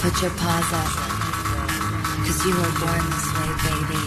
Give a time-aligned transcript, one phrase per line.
[0.00, 0.86] Put your paws up.
[2.24, 4.02] Cause you were born this way, baby.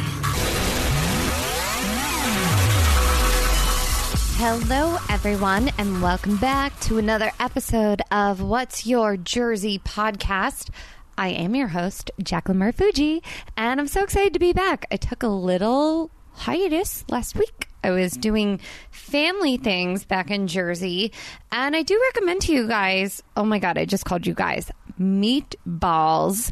[4.37, 10.69] Hello, everyone, and welcome back to another episode of What's Your Jersey podcast.
[11.17, 13.21] I am your host, Jaclyn Marfuggi,
[13.57, 14.85] and I'm so excited to be back.
[14.91, 17.67] I took a little hiatus last week.
[17.83, 18.61] I was doing
[18.91, 21.11] family things back in Jersey,
[21.51, 24.71] and I do recommend to you guys oh my God, I just called you guys
[25.01, 26.51] meatballs.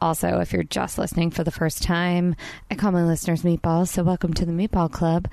[0.00, 2.34] Also, if you're just listening for the first time,
[2.70, 5.28] I call my listeners meatballs, so welcome to the Meatball Club.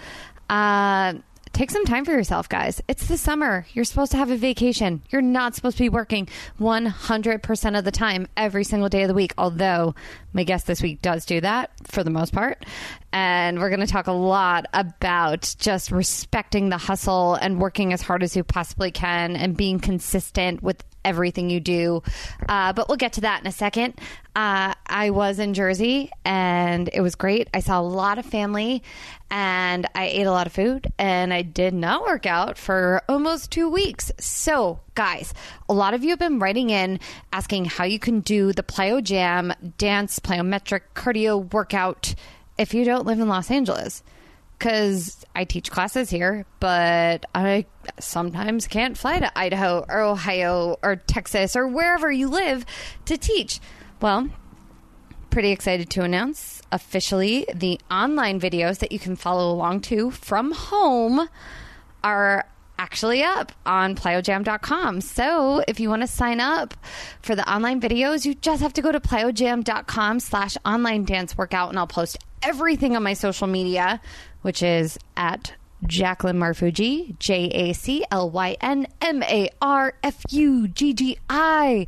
[0.50, 1.14] Uh,
[1.54, 2.82] take some time for yourself, guys.
[2.90, 3.66] It's the summer.
[3.74, 5.02] You're supposed to have a vacation.
[5.10, 6.28] You're not supposed to be working
[6.60, 9.96] 100% of the time every single day of the week, although
[10.34, 12.66] my guest this week does do that for the most part.
[13.14, 18.02] And we're going to talk a lot about just respecting the hustle and working as
[18.02, 22.04] hard as you possibly can and being consistent with everything you do.
[22.48, 23.96] Uh, but we'll get to that in a second.
[24.36, 27.48] Uh, I was in Jersey and it was great.
[27.54, 28.84] I saw a lot of family
[29.31, 33.52] and I ate a lot of food and I did not work out for almost
[33.52, 34.12] two weeks.
[34.20, 35.34] So, guys,
[35.68, 37.00] a lot of you have been writing in
[37.34, 42.14] asking how you can do the Plyo Jam dance, plyometric cardio workout
[42.58, 44.03] if you don't live in Los Angeles
[44.58, 47.66] because I teach classes here, but I
[48.00, 52.66] sometimes can't fly to Idaho or Ohio or Texas or wherever you live
[53.05, 53.59] to teach.
[54.02, 54.30] Well,
[55.30, 60.52] pretty excited to announce officially the online videos that you can follow along to from
[60.52, 61.30] home
[62.03, 62.45] are
[62.80, 65.02] actually up on plyojam.com.
[65.02, 66.73] So if you want to sign up
[67.22, 71.69] for the online videos, you just have to go to plyojam.com slash online dance workout
[71.69, 74.00] and I'll post everything on my social media,
[74.42, 75.54] which is at
[75.86, 81.20] Jaclyn Marfuggi, J A C L Y N M A R F U G G
[81.30, 81.88] I.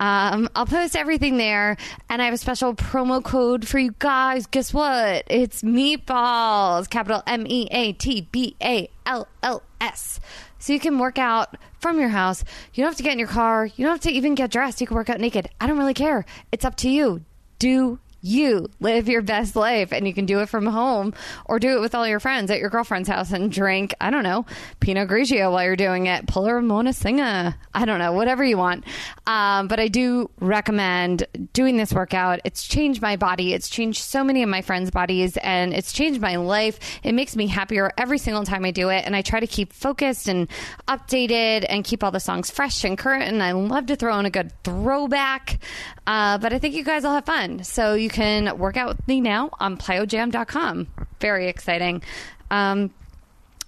[0.00, 1.76] Um, I'll post everything there,
[2.08, 4.46] and I have a special promo code for you guys.
[4.46, 5.24] Guess what?
[5.28, 10.18] It's meatballs, capital M E A T B A L L S.
[10.58, 12.42] So you can work out from your house.
[12.72, 13.66] You don't have to get in your car.
[13.66, 14.80] You don't have to even get dressed.
[14.80, 15.50] You can work out naked.
[15.60, 16.24] I don't really care.
[16.52, 17.22] It's up to you.
[17.58, 21.14] Do you live your best life and you can do it from home
[21.44, 24.24] or do it with all your friends at your girlfriend's house and drink, I don't
[24.24, 24.44] know,
[24.80, 28.58] Pinot Grigio while you're doing it, pull a Ramona Singer, I don't know, whatever you
[28.58, 28.84] want.
[29.26, 32.40] Um, but I do recommend doing this workout.
[32.44, 33.52] It's changed my body.
[33.52, 36.78] It's changed so many of my friends' bodies and it's changed my life.
[37.02, 39.04] It makes me happier every single time I do it.
[39.04, 40.48] And I try to keep focused and
[40.88, 43.24] updated and keep all the songs fresh and current.
[43.24, 45.60] And I love to throw in a good throwback.
[46.06, 47.64] Uh, but I think you guys will have fun.
[47.64, 50.86] So you can work out with me now on plyojam.com.
[51.20, 52.02] Very exciting.
[52.50, 52.90] Um,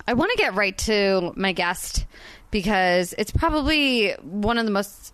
[0.06, 2.06] I want to get right to my guest
[2.50, 5.12] because it's probably one of the most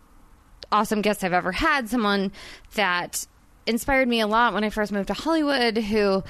[0.70, 1.88] awesome guests I've ever had.
[1.88, 2.30] Someone
[2.74, 3.26] that
[3.66, 6.22] inspired me a lot when I first moved to Hollywood, who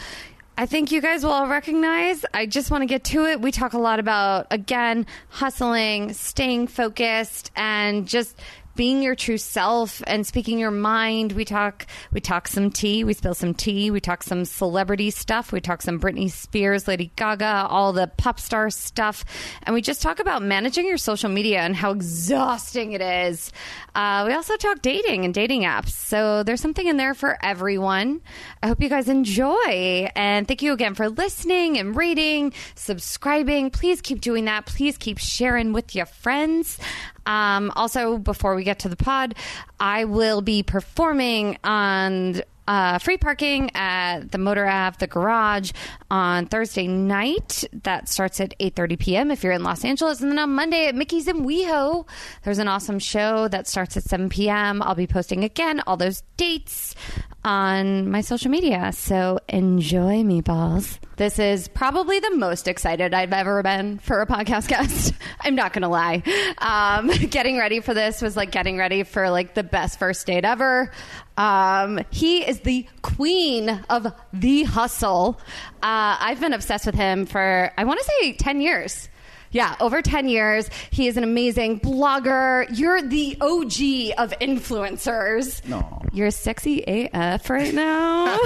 [0.57, 2.25] I think you guys will all recognize.
[2.33, 3.43] I just want to get to it.
[3.43, 8.41] We talk a lot about, again, hustling, staying focused, and just
[8.75, 11.33] being your true self and speaking your mind.
[11.33, 15.53] We talk we talk some tea, we spill some tea, we talk some celebrity stuff,
[15.53, 19.25] we talk some Britney Spears, Lady Gaga, all the pop star stuff,
[19.63, 23.53] and we just talk about managing your social media and how exhausting it is.
[23.95, 25.91] Uh, we also talk dating and dating apps.
[25.91, 28.21] So there's something in there for everyone.
[28.63, 33.71] I hope you guys enjoy and thank you again for listening and rating, subscribing.
[33.71, 34.67] Please keep doing that.
[34.67, 36.79] Please keep sharing with your friends.
[37.27, 39.35] Um, also, before we get to the pod,
[39.81, 45.73] I will be performing on uh, free parking at the Motor Ave, the garage,
[46.11, 47.65] on Thursday night.
[47.83, 49.31] That starts at 8.30 p.m.
[49.31, 50.21] if you're in Los Angeles.
[50.21, 52.07] And then on Monday at Mickey's in WeHo,
[52.43, 54.83] there's an awesome show that starts at 7 p.m.
[54.83, 56.95] I'll be posting again all those dates
[57.45, 58.91] on my social media.
[58.93, 60.99] So enjoy, meatballs.
[61.17, 65.15] This is probably the most excited I've ever been for a podcast guest.
[65.41, 66.23] I'm not going to lie.
[66.59, 70.45] Um, getting ready for this was like getting ready for like the best first date
[70.45, 70.91] ever.
[71.37, 75.39] Um, he is the queen of the hustle.
[75.83, 79.09] Uh, I've been obsessed with him for, I want to say 10 years.
[79.55, 80.69] Yeah, over 10 years.
[80.91, 82.67] He is an amazing blogger.
[82.77, 85.67] You're the OG of influencers.
[85.69, 86.03] No.
[86.13, 88.37] You're sexy AF right now.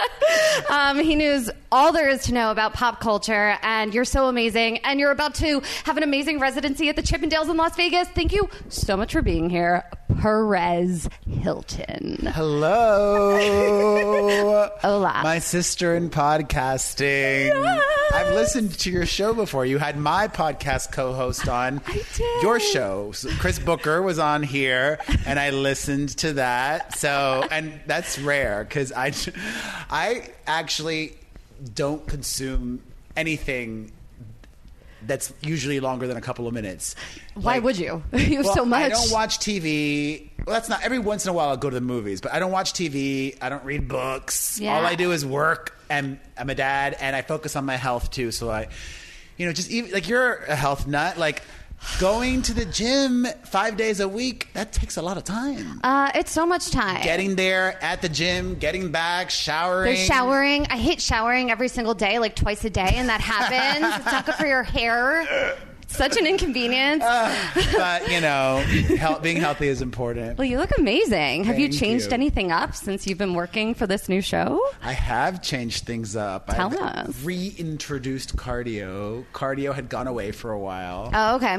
[0.70, 4.78] um, he knows all there is to know about pop culture, and you're so amazing.
[4.78, 8.08] And you're about to have an amazing residency at the Chippendales in Las Vegas.
[8.08, 9.84] Thank you so much for being here.
[10.20, 12.30] Perez Hilton.
[12.34, 13.38] Hello.
[14.82, 15.20] Hola.
[15.22, 17.80] My sister in podcasting.
[18.12, 19.64] I've listened to your show before.
[19.64, 21.80] You had my podcast co host on
[22.42, 23.12] your show.
[23.12, 26.98] So Chris Booker was on here, and I listened to that.
[26.98, 29.12] So, and that's rare because I,
[29.88, 31.16] I actually
[31.74, 32.82] don't consume
[33.16, 33.90] anything
[35.06, 36.94] that's usually longer than a couple of minutes.
[37.34, 38.02] Why Like- would you?
[38.12, 38.82] You have well, so much.
[38.82, 40.28] I don't watch TV.
[40.46, 41.48] Well, that's not every once in a while.
[41.50, 43.36] I'll go to the movies, but I don't watch TV.
[43.42, 44.58] I don't read books.
[44.60, 44.74] Yeah.
[44.76, 48.10] All I do is work, and I'm a dad, and I focus on my health
[48.10, 48.30] too.
[48.32, 48.68] So I,
[49.36, 51.18] you know, just even like you're a health nut.
[51.18, 51.42] Like
[51.98, 55.80] going to the gym five days a week that takes a lot of time.
[55.82, 57.02] Uh, it's so much time.
[57.02, 59.96] Getting there at the gym, getting back, showering.
[59.96, 60.66] Showering.
[60.70, 63.94] I hate showering every single day, like twice a day, and that happens.
[63.96, 65.56] it's not good for your hair.
[65.90, 67.02] Such an inconvenience.
[67.76, 68.58] but you know,
[68.96, 70.38] health, being healthy is important.
[70.38, 71.44] well, you look amazing.
[71.44, 72.12] Have you changed you.
[72.12, 74.60] anything up since you've been working for this new show?
[74.82, 76.46] I have changed things up.
[76.54, 77.22] Tell I've us.
[77.24, 79.24] reintroduced cardio.
[79.32, 81.10] Cardio had gone away for a while.
[81.12, 81.58] Oh, okay.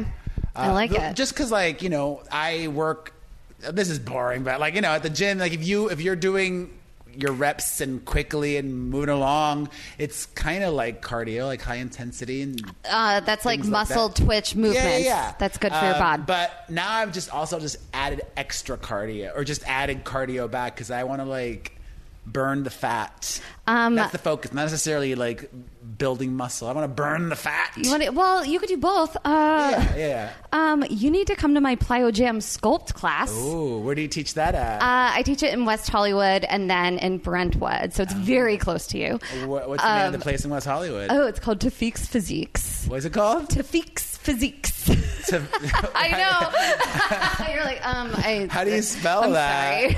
[0.56, 1.16] I Uh, like th- it.
[1.16, 3.14] Just because, like, you know, I work.
[3.60, 6.16] This is boring, but like, you know, at the gym, like, if you if you're
[6.16, 6.72] doing
[7.16, 12.42] your reps and quickly and moving along, it's kind of like cardio, like high intensity
[12.42, 14.24] and uh, that's like things like muscle that.
[14.24, 14.84] twitch movements.
[14.84, 15.34] Yeah, yeah, yeah.
[15.40, 16.26] That's good for your Um, bod.
[16.26, 20.92] But now I've just also just added extra cardio or just added cardio back because
[20.92, 21.78] I want to like
[22.26, 23.42] burn the fat.
[23.68, 25.50] Um, That's the focus, not necessarily like
[25.98, 26.68] building muscle.
[26.68, 27.74] I want to burn the fat.
[27.78, 29.16] You want to, well, you could do both.
[29.18, 30.32] Uh, yeah, yeah.
[30.52, 33.32] Um, you need to come to my Plyo Jam sculpt class.
[33.36, 34.82] Ooh, where do you teach that at?
[34.82, 38.88] Uh, I teach it in West Hollywood and then in Brentwood, so it's very close
[38.88, 39.20] to you.
[39.46, 41.08] What- What's the name of um, the place in West Hollywood?
[41.12, 42.86] Oh, it's called Tafiq's Physiques.
[42.88, 43.48] What's it called?
[43.50, 44.86] Tafiq's Physiques.
[44.86, 45.42] To-
[45.96, 47.48] I know.
[47.54, 48.48] You're like, um, I.
[48.50, 49.96] How do you spell I'm that?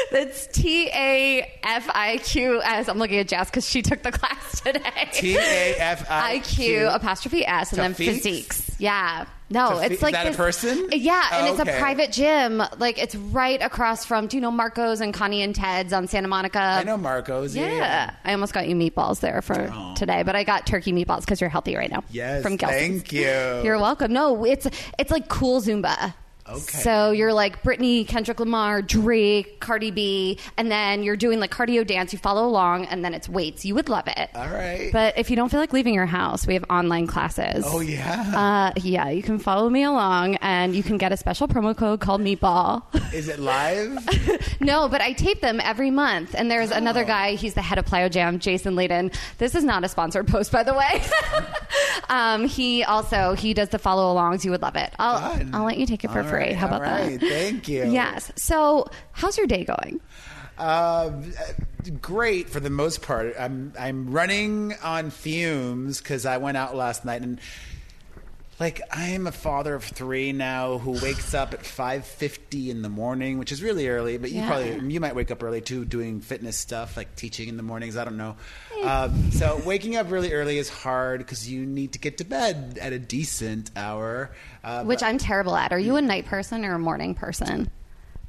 [0.10, 2.88] That's T A F I Q S.
[2.88, 5.08] I'm looking at Jazz because she took the class today.
[5.12, 8.68] T A F I Q apostrophe S and then physiques.
[8.78, 9.26] Yeah.
[9.48, 10.88] No, it's like is that a person?
[10.92, 11.76] Yeah, and Oh, it's okay.
[11.76, 12.60] a private gym.
[12.78, 14.26] Like it's right across from.
[14.26, 16.58] Do you know Marco's and Connie and Ted's on Santa Monica?
[16.58, 17.54] I know Marcos.
[17.54, 17.68] Yeah.
[17.68, 19.94] Yeah, I almost got you meatballs there for Oh.
[19.96, 22.02] today, but I got turkey meatballs because you're healthy right now.
[22.10, 23.02] Yes, from Gelson's.
[23.02, 23.20] thank you.
[23.62, 24.12] You're welcome.
[24.12, 24.66] No, it's
[24.98, 26.14] it's like cool Zumba.
[26.48, 26.78] Okay.
[26.78, 31.86] So you're like Britney, Kendrick Lamar, Drake, Cardi B, and then you're doing like cardio
[31.86, 32.12] dance.
[32.12, 33.64] You follow along, and then it's weights.
[33.64, 34.30] You would love it.
[34.34, 34.90] All right.
[34.92, 37.64] But if you don't feel like leaving your house, we have online classes.
[37.66, 38.70] oh yeah.
[38.76, 42.00] Uh, yeah, you can follow me along, and you can get a special promo code
[42.00, 42.82] called Meatball.
[43.12, 43.98] Is it live?
[44.60, 46.34] no, but I tape them every month.
[46.36, 47.06] And there's another Oh.
[47.06, 47.34] guy.
[47.34, 49.14] He's the head of Plyo Jam, Jason Layden.
[49.38, 51.02] This is not a sponsored post, by the way.
[52.08, 54.44] um, he also he does the follow alongs.
[54.44, 54.92] You would love it.
[54.98, 55.50] I'll Fun.
[55.54, 56.35] I'll let you take it for All free.
[56.36, 57.18] Right, How about right.
[57.20, 57.28] that?
[57.28, 57.90] Thank you.
[57.90, 58.30] Yes.
[58.36, 60.00] So, how's your day going?
[60.58, 61.10] Uh,
[62.00, 63.34] great for the most part.
[63.38, 67.40] I'm I'm running on fumes because I went out last night and.
[68.58, 72.80] Like I am a father of three now who wakes up at five fifty in
[72.80, 74.16] the morning, which is really early.
[74.16, 74.46] But you Yeah.
[74.48, 77.98] probably you might wake up early too, doing fitness stuff like teaching in the mornings.
[77.98, 78.36] I don't know.
[78.82, 82.78] Um, so waking up really early is hard because you need to get to bed
[82.80, 84.30] at a decent hour.
[84.64, 85.72] Uh, Which but I'm terrible at.
[85.72, 87.70] Are you a night person or a morning person?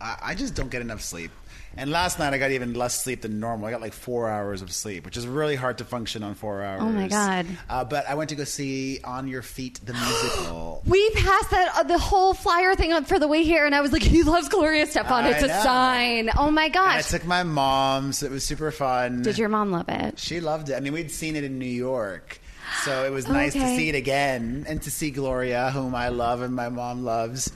[0.01, 1.31] I, I just don't get enough sleep.
[1.77, 3.67] And last night I got even less sleep than normal.
[3.67, 6.63] I got like four hours of sleep, which is really hard to function on four
[6.63, 6.81] hours.
[6.83, 7.45] Oh, my God.
[7.69, 10.81] Uh, but I went to go see On Your Feet the musical.
[10.87, 13.81] We passed that uh, the whole flyer thing up for the way here, and I
[13.81, 15.11] was like, "He loves Gloria Estefan.
[15.23, 15.63] I It's a know.
[15.63, 17.09] sign." Oh my And I gosh!
[17.09, 19.21] took my mom, so it was super fun.
[19.21, 20.17] Did your mom love it?
[20.19, 20.75] She loved it.
[20.75, 22.39] I mean, we'd seen it in New York.
[22.83, 23.75] So it was nice to Okay.
[23.75, 27.51] see it again and to see Gloria, whom I love and my mom loves.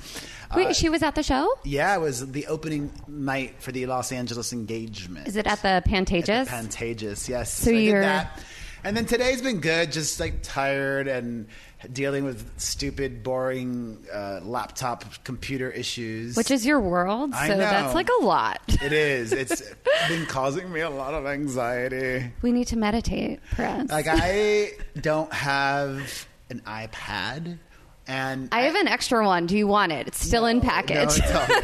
[0.56, 1.48] Wait, Uh, she was at the show.
[1.64, 5.28] yeah, it was the opening night for the Los Angeles engagement.
[5.28, 6.48] Is it at the At the Pantages?
[6.48, 7.54] Pantages, yes.
[7.54, 8.40] So did you're- that.
[8.84, 11.46] And then today's been good, just like tired and
[11.94, 16.36] dealing with stupid, boring uh, laptop computer issues.
[16.36, 17.60] Which is your world, I so know.
[17.60, 18.60] that's like a lot.
[18.68, 19.34] it is.
[19.34, 19.62] It's
[20.08, 22.32] been causing me a lot of anxiety.
[22.42, 23.88] We need to meditate, Perez.
[23.92, 27.60] Like I don't have an iPad,
[28.08, 29.46] and I have an extra one.
[29.46, 30.08] Do you want it?
[30.08, 31.20] It's still in package.
[31.20, 31.50] right.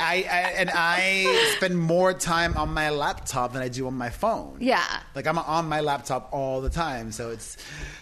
[0.00, 4.10] I, I and I spend more time on my laptop than I do on my
[4.10, 4.58] phone.
[4.60, 4.84] yeah,
[5.14, 7.56] Like I'm on my laptop all the time, so it's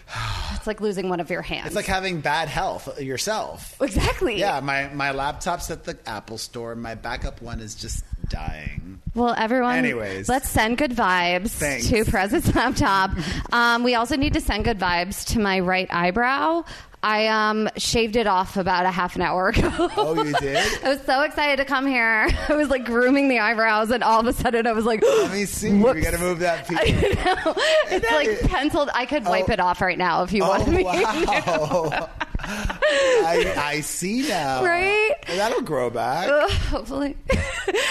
[0.55, 1.67] it's like losing one of your hands.
[1.67, 3.75] it's like having bad health yourself.
[3.81, 4.39] exactly.
[4.39, 6.75] Yeah, my my laptop's at the Apple store.
[6.75, 9.01] My backup one is just dying.
[9.15, 10.29] Well, everyone, Anyways.
[10.29, 11.87] let's send good vibes Thanks.
[11.89, 13.11] to Perez's laptop.
[13.51, 16.63] um, we also need to send good vibes to my right eyebrow.
[17.03, 19.71] I um shaved it off about a half an hour ago.
[19.97, 20.57] Oh, you did?
[20.83, 22.27] I was so excited to come here.
[22.49, 25.31] I was like grooming the eyebrows, and all of a sudden I was like, Let
[25.31, 25.71] me see.
[25.77, 25.95] Whoops.
[25.95, 26.77] We got to move that piece.
[26.81, 27.53] I know.
[27.89, 28.49] It's that like it?
[28.49, 28.89] penciled.
[28.93, 29.53] I could wipe Oh.
[29.53, 30.83] it off right now if you Oh wanted me.
[30.83, 32.09] wow!
[32.47, 34.63] I, I see now.
[34.63, 35.11] Right?
[35.27, 36.29] That'll grow back.
[36.29, 37.15] Ugh, hopefully.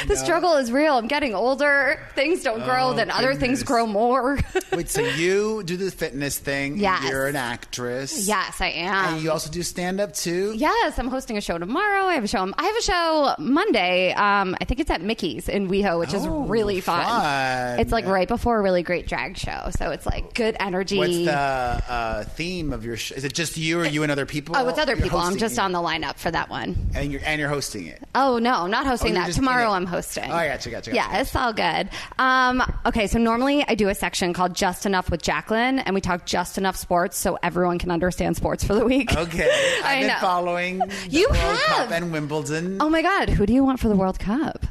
[0.06, 0.94] the struggle is real.
[0.96, 2.00] I'm getting older.
[2.14, 4.38] Things don't grow, Oh, then other things grow more.
[4.72, 6.78] Wait, so you do the fitness thing?
[6.78, 7.04] Yes.
[7.08, 8.26] You're an actress.
[8.28, 9.14] yes, I am.
[9.14, 10.54] And you also do stand up too.
[10.56, 12.04] Yes, I'm hosting a show tomorrow.
[12.04, 12.50] I have a show.
[12.56, 14.12] I have a show Monday.
[14.12, 17.04] Um, I think it's at Mickey's in WeHo, which is Oh, really fun.
[17.04, 17.80] fun.
[17.80, 20.98] It's like right before a really great drag show, so it's like good energy.
[20.98, 23.14] What's the uh, theme of your show?
[23.14, 24.56] Is it just you or you and other people?
[24.56, 25.18] Oh, it's other people.
[25.18, 26.76] I'm just on the lineup for that one.
[26.94, 28.02] and you're and you're hosting it.
[28.14, 29.26] Oh no, I'm not hosting you're that.
[29.26, 29.74] just in Tomorrow it.
[29.76, 30.30] I'm hosting.
[30.30, 30.96] Oh, I gotcha, gotcha, gotcha.
[30.96, 31.88] Yeah, it's all good.
[32.18, 36.00] Um, okay, so normally I do a section called Just Enough with Jaclyn, and we
[36.00, 39.10] talk just enough sports so everyone can understand sports for the week.
[39.16, 39.48] Okay,
[39.84, 40.18] I I've been know.
[40.20, 41.88] following the You World have.
[41.88, 42.78] Cup and Wimbledon.
[42.80, 44.64] Oh my God, who do you want for the World Cup?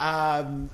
[0.00, 0.70] Um,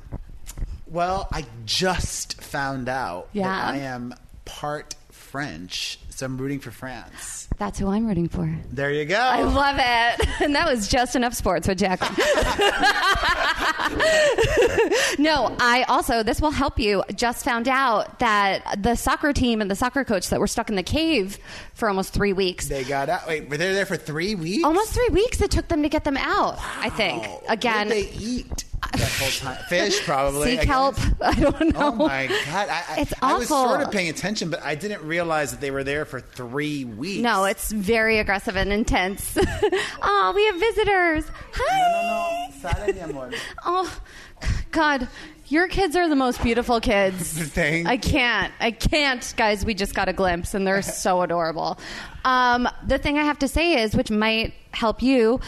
[0.87, 3.45] well, I just found out Yeah.
[3.49, 4.15] that I am
[4.45, 7.49] part French, so I'm rooting for France.
[7.57, 8.55] That's who I'm rooting for.
[8.71, 9.17] There you go.
[9.17, 10.27] I love it.
[10.41, 12.17] And that was just enough sports with Jaclyn.
[15.19, 19.71] no, I also, this will help you, just found out that the soccer team and
[19.71, 21.39] the soccer coach that were stuck in the cave
[21.75, 22.69] for almost three weeks.
[22.69, 23.29] they got out.
[23.29, 24.65] Wait, were they there for three weeks?
[24.65, 27.23] Almost three weeks it took them to get them out, I think.
[27.23, 27.43] Wow.
[27.51, 29.65] Again, what did they eat that whole time?
[29.69, 30.53] Fish, probably.
[30.53, 30.97] sea I kelp.
[31.21, 31.81] I don't know.
[31.81, 32.69] Oh my god!
[32.69, 35.71] I, I, It's I was sort of paying attention, but I didn't realize that they
[35.71, 37.23] were there for three weeks.
[37.23, 39.37] No, it's very aggressive and intense.
[40.03, 41.25] oh, we have visitors.
[41.55, 41.93] Hi.
[41.93, 42.61] no, no.
[42.61, 43.31] Sale.
[43.65, 44.01] Oh,
[44.71, 45.09] God.
[45.49, 47.33] Your kids are the most beautiful kids.
[47.53, 48.53] Thank I can't.
[48.61, 49.65] I can't, guys.
[49.65, 51.77] We just got a glimpse, and they're so adorable.
[52.25, 55.41] Um, the thing I have to say is, which might help you,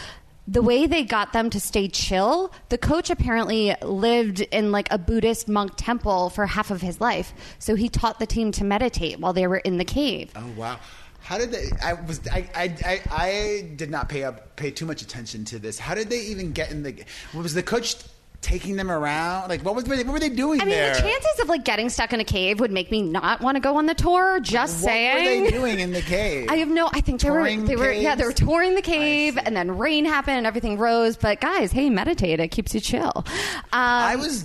[0.53, 2.53] the way they got them to stay chill.
[2.69, 7.33] The coach apparently lived in like a Buddhist monk temple for half of his life,
[7.59, 10.31] so he taught the team to meditate while they were in the cave.
[10.37, 10.79] Oh wow!
[11.21, 11.71] How did they?
[11.83, 15.79] I was I I, I, did not pay up pay too much attention to this.
[15.79, 17.03] How did they even get in the?
[17.35, 17.97] Was the coach
[18.43, 19.49] taking them around?
[19.49, 20.95] Like what was what were they doing I mean, there?
[20.95, 23.61] the chances of like getting stuck in a cave would make me not want to
[23.61, 24.41] go on the tour.
[24.41, 25.45] Just what saying.
[25.45, 26.49] What were they doing in the cave?
[26.51, 26.91] I have no.
[26.93, 27.39] I think they were.
[27.39, 27.93] Touring They were.
[27.93, 31.17] Yeah, they were touring the cave, and then rain happened, and everything rose.
[31.17, 32.41] But guys, hey, meditate.
[32.41, 33.13] It keeps you chill.
[33.17, 33.25] Um,
[33.73, 34.45] I was.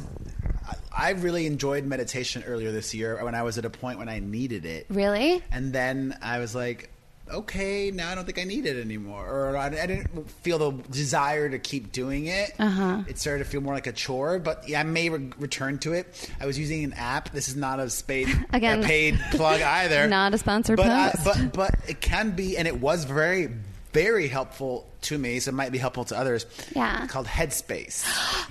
[0.96, 4.20] I really enjoyed meditation earlier this year when I was at a point when I
[4.20, 4.88] needed it.
[4.90, 5.44] really.
[5.52, 6.90] And then I was like,
[7.32, 9.26] okay, now I don't think I need it anymore.
[9.28, 12.54] Or I, I didn't feel the desire to keep doing it.
[12.60, 13.04] Uh-huh.
[13.08, 15.94] It started to feel more like a chore, but yeah, I may re- return to
[15.94, 16.32] it.
[16.40, 17.32] I was using an app.
[17.32, 18.84] This is not a, spade, Again.
[18.84, 20.08] a paid plug either.
[20.18, 23.50] Not a sponsored but I- but, but it can be, and it was very,
[23.94, 26.46] very helpful to me, so it might be helpful to others.
[26.76, 27.08] Yeah.
[27.08, 28.06] Called Headspace.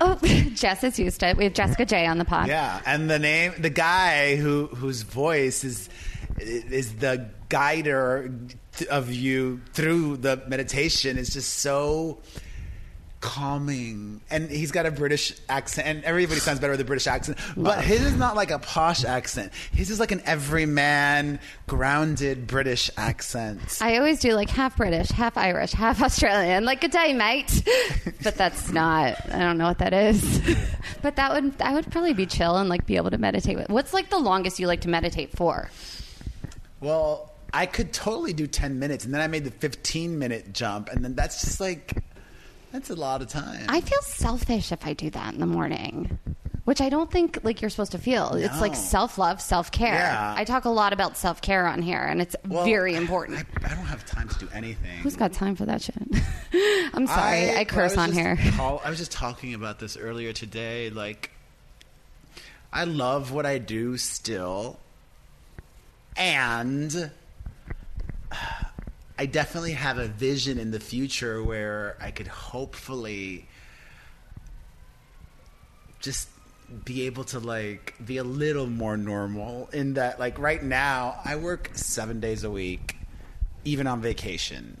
[0.00, 0.14] Oh,
[0.54, 1.36] Jess has used it.
[1.36, 2.46] We have Jessica J on the pod.
[2.46, 5.88] Yeah, and the name, the guy who whose voice is
[6.40, 8.32] is the guider
[8.90, 12.18] of you through the meditation is just so
[13.20, 17.36] calming and he's got a british accent and everybody sounds better with a british accent
[17.56, 22.92] but his is not like a posh accent his is like an everyman grounded british
[22.96, 26.64] accent I always do like half British, half Irish, half Australian.
[26.64, 27.62] Like good day, mate.
[28.22, 29.18] but that's not.
[29.32, 30.40] I don't know what that is.
[31.02, 33.68] but that would that would probably be chill and like be able to meditate with.
[33.68, 35.70] What's like the longest you like to meditate for?
[36.80, 40.88] Well i could totally do 10 minutes and then i made the 15 minute jump
[40.90, 42.02] and then that's just like
[42.72, 46.18] that's a lot of time I feel selfish if I do that in the morning.
[46.66, 48.34] Which I don't think like you're supposed to feel.
[48.34, 49.94] It's like self love, self care.
[49.94, 50.34] Yeah.
[50.36, 53.38] I talk a lot about self care on here, and it's Well, very important.
[53.38, 54.98] I, I don't have time to do anything.
[54.98, 55.96] Who's got time for that shit?
[56.92, 58.36] I'm sorry, I, curse was on here.
[58.54, 60.90] call- I was just talking about this earlier today.
[60.90, 61.30] Like,
[62.70, 64.78] I love what I do still,
[66.18, 67.10] and
[69.18, 73.48] I definitely have a vision in the future where I could hopefully
[76.00, 76.28] just
[76.84, 81.36] be able to like be a little more normal in that like right now I
[81.36, 82.96] work 7 days a week
[83.64, 84.76] even on vacation.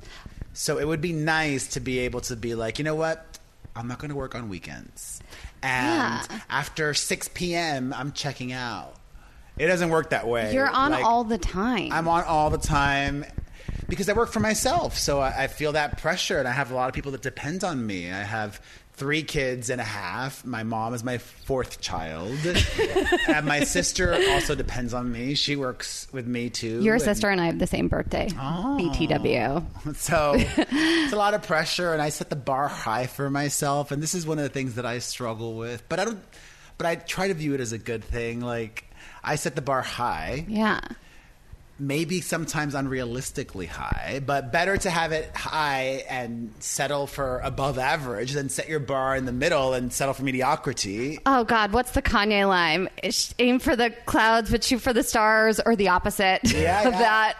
[0.52, 3.38] So it would be nice to be able to be like, you know what?
[3.76, 5.20] I'm not going to work on weekends.
[5.62, 6.40] And Yeah.
[6.50, 8.94] after 6 p.m., I'm checking out.
[9.58, 10.52] It doesn't work that way.
[10.54, 11.92] You're on Like, all the time.
[11.92, 13.24] I'm on all the time.
[13.88, 16.74] because I work for myself, so I, I feel that pressure, and I have a
[16.74, 18.10] lot of people that depend on me.
[18.10, 18.60] I have
[18.94, 20.44] three kids and a half.
[20.44, 22.36] My mom is my fourth child,
[23.28, 25.34] and my sister also depends on me.
[25.34, 26.82] She works with me too.
[26.82, 28.28] Your and- sister and I have the same birthday.
[28.38, 28.76] Oh.
[28.80, 29.64] BTW.
[29.96, 33.90] So it's a lot of pressure, and I set the bar high for myself.
[33.90, 35.88] And this is one of the things that I struggle with.
[35.88, 36.20] But I don't.
[36.76, 38.40] But I try to view it as a good thing.
[38.40, 38.84] Like
[39.22, 40.80] I set the bar high, Yeah.
[41.80, 48.32] maybe sometimes unrealistically high, but better to have it high and settle for above average
[48.32, 51.20] than set your bar in the middle and settle for mediocrity.
[51.24, 52.88] Oh God, what's the Kanye line?
[53.38, 56.98] Aim for the clouds, but shoot for the stars, or the opposite Yeah, of yeah.
[56.98, 57.34] that.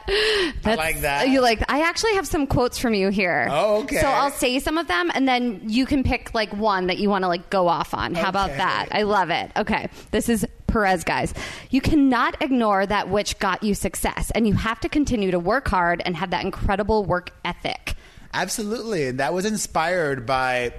[0.63, 1.29] That's- like that.
[1.31, 1.61] You like?
[1.69, 3.49] I actually have some quotes from you here.
[3.51, 4.01] Oh, okay.
[4.01, 7.11] So I'll say some of them, and then you can pick like one that you
[7.11, 8.15] want to like go off on.
[8.15, 8.87] How about that?
[8.93, 9.51] I love it.
[9.57, 11.35] Okay, this is Perez, guys.
[11.71, 15.67] You cannot ignore that which got you success, and you have to continue to work
[15.67, 17.95] hard and have that incredible work ethic.
[18.33, 19.09] Absolutely.
[19.09, 20.75] And that was inspired by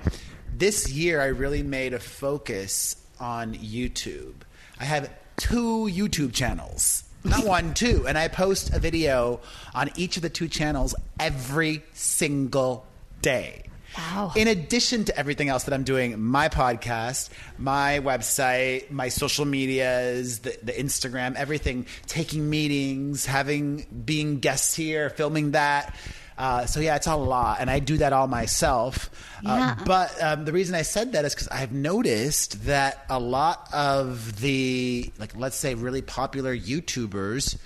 [0.55, 4.35] this year, I really made a focus on YouTube.
[4.79, 7.03] I have two YouTube channels.
[7.23, 8.05] Not one, two.
[8.07, 9.39] And I post a video
[9.73, 12.85] on each of the two channels every single
[13.21, 13.68] day.
[13.97, 14.33] Wow.
[14.35, 20.39] In addition to everything else that I'm doing, my podcast, my website, my social medias,
[20.39, 25.95] the, the Instagram, everything, taking meetings, having being guests here, filming that.
[26.37, 29.09] Uh, so yeah, it's a lot, and I do that all myself.
[29.43, 29.75] Yeah.
[29.77, 33.67] Uh, but um, the reason I said that is because I've noticed that a lot
[33.73, 37.57] of the like, let's say, really popular YouTubers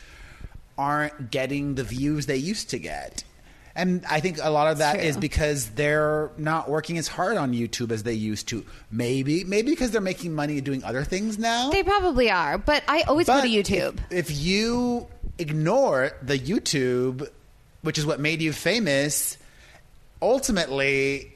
[0.75, 3.23] aren't getting the views they used to get.
[3.75, 7.53] And I think a lot of that is because they're not working as hard on
[7.53, 8.63] YouTube as they used to.
[8.91, 11.71] Maybe, maybe because they're making money doing other things now.
[11.71, 13.97] They probably are, but I always go to YouTube.
[14.11, 15.07] If, if you
[15.39, 17.27] ignore the YouTube,
[17.81, 19.37] which is what made you famous,
[20.21, 21.33] ultimately,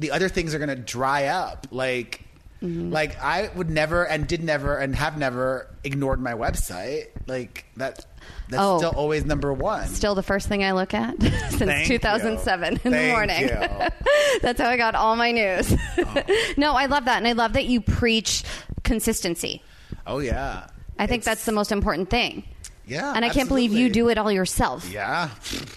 [0.00, 1.68] the other things are going to dry up.
[1.70, 2.22] Like,
[2.62, 2.92] Mm-hmm.
[2.92, 7.08] like I would never and did never and have never ignored my website.
[7.26, 8.06] Like that.
[8.48, 8.78] That's Oh.
[8.78, 9.86] still always number one.
[9.88, 13.40] Still the first thing I look at since Thank 2007 in the morning.
[13.42, 13.48] you.
[14.42, 15.74] That's how I got all my news.
[15.98, 16.22] Oh.
[16.56, 17.18] no, I love that.
[17.18, 18.44] And I love that you preach
[18.82, 19.62] consistency.
[20.06, 20.66] oh yeah.
[20.98, 22.44] I think It's- that's the most important thing.
[22.86, 24.86] Yeah, And I can't believe you do it all yourself.
[24.92, 25.30] Yeah.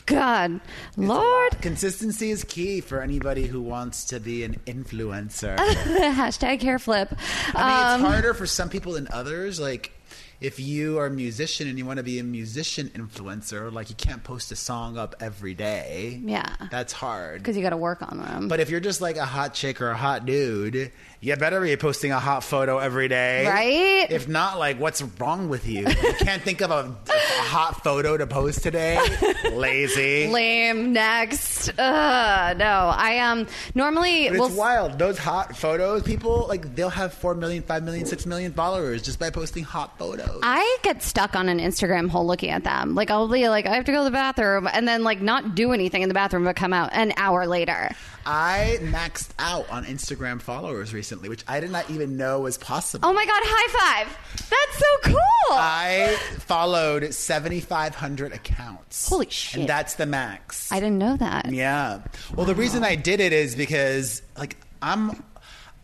[0.05, 0.59] God,
[0.97, 1.61] Lord.
[1.61, 5.55] Consistency is key for anybody who wants to be an influencer.
[5.55, 7.07] Hashtag hair flip.
[7.55, 9.57] I mean, Um, it's harder for some people than others.
[9.57, 9.93] Like,
[10.39, 13.95] if you are a musician and you want to be a musician influencer, like you
[13.95, 16.21] can't post a song up every day.
[16.23, 16.45] Yeah.
[16.69, 17.39] that's hard.
[17.41, 18.47] because you got to work on them.
[18.47, 21.75] But if you're just like a hot chick or a hot dude, you better be
[21.77, 24.11] posting a hot photo every day, Right?
[24.11, 25.87] If not, like, what's wrong with you?
[25.87, 28.99] You can't think of a, a hot photo to post today.
[29.53, 30.27] Lazy.
[30.27, 30.93] Lame.
[30.93, 31.69] Next.
[31.77, 34.97] Ugh, no, I um normally But it's will wild.
[34.99, 39.19] Those hot photos, people like they'll have 4 million, 5 million, 6 million followers just
[39.19, 40.39] by posting hot photos.
[40.43, 42.95] I get stuck on an Instagram hole looking at them.
[42.95, 45.55] Like I'll be like, I have to go to the bathroom, and then like not
[45.55, 47.91] do anything in the bathroom, but come out an hour later.
[48.29, 53.07] I maxed out on Instagram followers recently, which I did not even know was possible.
[53.07, 54.17] Oh my god, high five!
[54.49, 55.57] That's so cool.
[55.57, 59.07] I followed 7,500 accounts.
[59.07, 59.61] Holy shit.
[59.61, 60.69] And that's the max.
[60.73, 61.53] I didn't know that.
[61.53, 62.01] Yeah.
[62.35, 65.23] Well, the reason I did it is because like I'm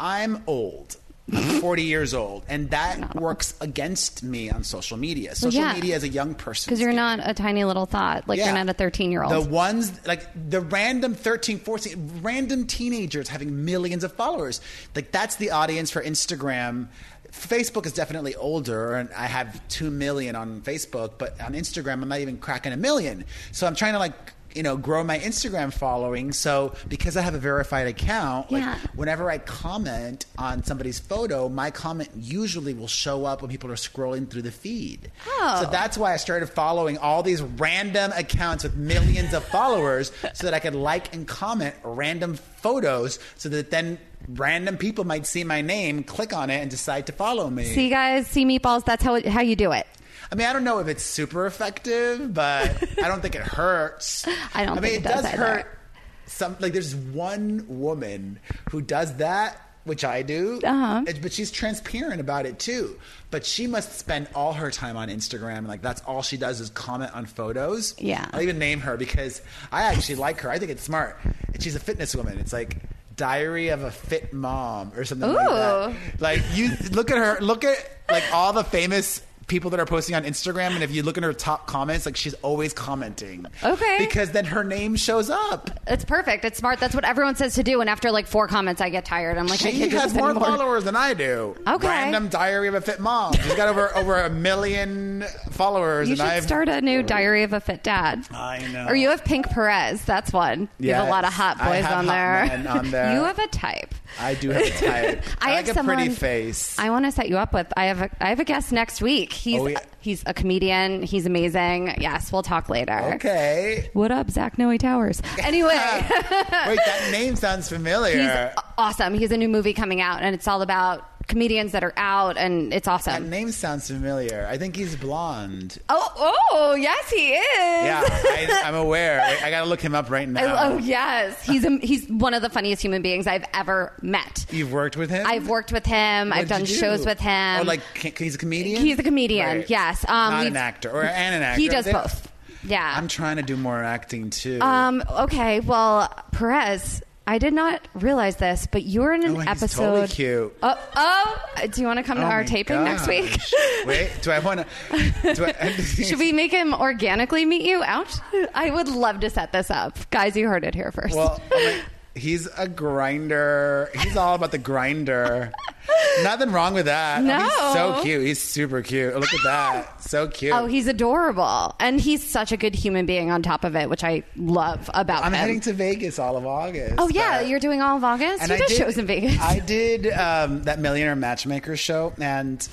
[0.01, 0.97] I'm old.
[1.31, 5.35] I'm 40 years old, and that works against me on social media.
[5.35, 5.73] Social yeah.
[5.73, 6.69] media as a young person.
[6.69, 8.27] Because you're not a tiny little thought.
[8.27, 9.31] Like you're not a 13 year old.
[9.31, 14.59] The ones like the random 13, 14, random teenagers having millions of followers.
[14.95, 16.89] Like that's the audience for Instagram.
[17.31, 22.09] Facebook is definitely older, and I have two million on Facebook, but on Instagram, I'm
[22.09, 23.25] not even cracking a million.
[23.51, 26.31] So I'm trying to like you know grow my Instagram following.
[26.31, 28.77] So because I have a verified account, like Yeah.
[28.95, 33.75] whenever I comment on somebody's photo, my comment usually will show up when people are
[33.75, 35.11] scrolling through the feed.
[35.27, 35.61] Oh.
[35.63, 40.45] So that's why I started following all these random accounts with millions of followers so
[40.45, 43.97] that I could like and comment random photos so that then
[44.29, 47.65] random people might see my name, click on it, and decide to follow me.
[47.65, 48.85] see guys, see meatballs.
[48.85, 49.85] That's how how you do it.
[50.33, 54.27] I mean, I don't know if it's super effective, but I don't think it hurts.
[54.55, 55.79] I don't I mean, think it, does does hurt.
[56.25, 58.39] Some like there's one woman
[58.71, 61.03] who does that, which I do, Uh-huh.
[61.21, 62.99] but she's transparent about it too.
[63.29, 66.59] But she must spend all her time on Instagram, and like that's all she does
[66.61, 67.93] is comment on photos.
[67.99, 68.25] Yeah.
[68.33, 69.41] I'll even name her because
[69.71, 70.49] I actually like her.
[70.49, 71.19] I think it's smart,
[71.53, 72.39] and she's a fitness woman.
[72.39, 72.77] It's like.
[73.15, 75.95] Diary of a Fit Mom or something like that.
[76.19, 77.77] Like you look at her, look at
[78.09, 79.21] like all the famous
[79.53, 82.15] people that are posting on Instagram, and if you look in her top comments, like
[82.15, 83.45] she's always commenting.
[83.63, 83.97] Okay.
[83.99, 85.69] Because then her name shows up.
[85.85, 86.43] It's perfect.
[86.43, 86.79] It's smart.
[86.79, 87.79] That's what everyone says to do.
[87.79, 89.37] And after like four comments, I get tired.
[89.37, 90.47] I'm like, I She can't do has this more anymore.
[90.57, 91.55] followers than I do.
[91.67, 91.87] Okay.
[91.87, 93.33] Random Diary of a Fit Mom.
[93.33, 97.43] She's got over over a million followers, You and should I've start a new Diary
[97.43, 98.25] of a Fit Dad.
[98.31, 98.87] I know.
[98.87, 100.03] Or you have Pink Perez.
[100.03, 100.67] That's one.
[100.79, 102.45] You have a lot of Yes, hot I boys have on hot there.
[102.47, 103.13] men on there.
[103.13, 103.93] you have a type.
[104.19, 105.23] I do have a type.
[105.41, 106.77] I, I, have like a pretty face.
[106.79, 107.71] I want to set you up with.
[107.77, 109.31] I have a, I have a guest next week.
[109.43, 109.79] He's Oh, yeah.
[109.99, 111.03] he's a comedian.
[111.03, 111.95] He's amazing.
[111.99, 113.11] Yes, we'll talk later.
[113.15, 113.89] okay.
[113.93, 115.21] What up, Zach Noe Towers?
[115.39, 118.21] Anyway, Wait, that name sounds familiar.
[118.53, 119.13] he's awesome.
[119.19, 122.73] has a new movie coming out, and it's all about comedians that are out, and
[122.73, 123.23] it's awesome.
[123.23, 124.47] that name sounds familiar.
[124.49, 125.79] I think he's blonde.
[125.89, 126.11] Oh,
[126.51, 127.85] oh, yes, he is.
[127.85, 129.21] Yeah, I, I'm aware.
[129.21, 130.71] I, I got to look him up right now.
[130.73, 134.45] Oh, yes, he's a, he's one of the funniest human beings I've ever met.
[134.49, 135.25] You've worked with him?
[135.25, 136.33] I've worked with him.
[136.33, 136.73] I've done do?
[136.73, 137.61] shows with him.
[137.61, 138.81] Oh, like he's a comedian.
[138.81, 139.69] He's a comedian, Right.
[139.69, 140.03] yes.
[140.07, 141.61] Um, Not an actor or and an actor.
[141.61, 142.31] He does both.
[142.65, 142.93] Yeah.
[142.95, 144.59] I'm trying to do more acting too.
[144.61, 149.39] Um, okay, well, Perez, I did not realize this, but you were in an Oh,
[149.39, 149.83] he's episode.
[149.85, 150.57] totally cute.
[150.61, 153.37] Oh, oh, do you want to come to Oh our taping next week?
[153.85, 155.75] Wait, do I want to?
[156.03, 158.19] Should we make him organically meet you out?
[158.53, 159.97] I would love to set this up.
[160.09, 161.15] Guys, you heard it here first.
[161.15, 161.81] Well, my-
[162.15, 163.89] he's a grinder.
[163.99, 165.51] He's all about the grinder.
[166.23, 167.19] Nothing wrong with that.
[167.19, 167.39] Oh, No.
[167.43, 168.21] he's so cute.
[168.25, 169.15] He's super cute.
[169.15, 170.01] Look at that.
[170.03, 170.53] So cute.
[170.53, 171.75] oh, he's adorable.
[171.79, 175.19] And he's such a good human being on top of it, which I love about
[175.19, 175.25] him.
[175.27, 175.39] I'm him.
[175.39, 176.95] heading to Vegas all of August.
[176.99, 178.41] oh, yeah, but- you're doing all of August?
[178.43, 179.39] and you I did did shows in Vegas.
[179.39, 182.65] I did um, that Millionaire Matchmaker show, and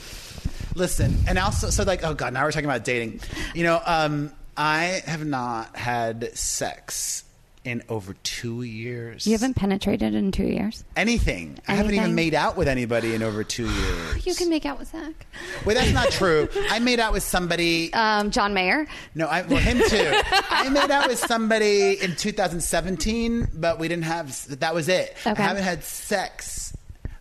[0.75, 3.21] listen, and also, so like, oh god, now we're talking about dating.
[3.55, 7.25] You know, um, I have not had sex
[7.65, 9.27] in over two years.
[9.27, 10.83] you haven't penetrated in two years?
[10.97, 11.59] anything.
[11.69, 14.27] I haven't even made out with anybody in over two years.
[14.27, 15.27] You can make out with Zach.
[15.67, 16.49] Wait, that's not true.
[16.71, 17.91] I made out with somebody.
[18.01, 18.87] Um, John Mayer.
[19.15, 20.11] No, I, well, him too.
[20.51, 24.59] I made out with somebody in 2017, but we didn't have.
[24.61, 25.15] That was it.
[25.27, 25.43] Okay.
[25.43, 26.73] I haven't had sex,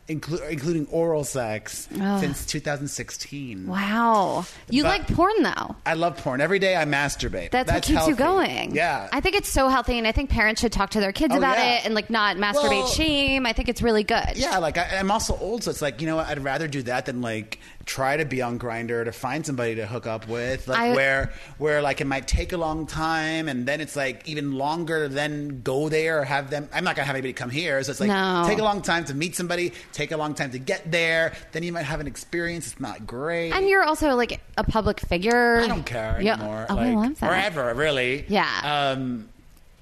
[0.10, 2.20] inclu- including oral sex, Oh.
[2.20, 3.68] since 2016.
[3.68, 4.46] Wow.
[4.70, 5.76] You But- like porn, though.
[5.86, 6.42] I love porn.
[6.42, 7.52] Every day I masturbate.
[7.52, 8.46] That's, what keeps you healthy.
[8.46, 8.76] going.
[8.76, 9.08] Yeah.
[9.14, 11.38] I think it's so healthy, and I think parents should talk to their kids Oh,
[11.38, 11.76] about yeah.
[11.78, 13.46] it and like not masturbate Well- shame.
[13.46, 14.34] I think it's really good.
[14.36, 16.28] yeah, like I, I'm also old, so it's like you know what?
[16.28, 19.88] I'd rather do that than like try to be on Grindr to find somebody to
[19.88, 23.66] hook up with, like I- where where like it might take a long time, and
[23.66, 26.70] then it's like even longer to then go there or have them.
[26.72, 28.44] I'm not gonna have anybody come here, so it's like No.
[28.48, 31.34] take a long time to meet somebody, take a long time to get there.
[31.52, 32.68] Then you might have an experience.
[32.72, 33.52] It's not great.
[33.54, 35.60] And you're also like a public figure.
[35.60, 36.34] I don't care Yeah.
[36.36, 36.68] anymore.
[36.70, 37.32] Oh, like, I love that.
[37.32, 38.26] Or ever, really.
[38.28, 38.46] Yeah.
[38.64, 39.30] Um,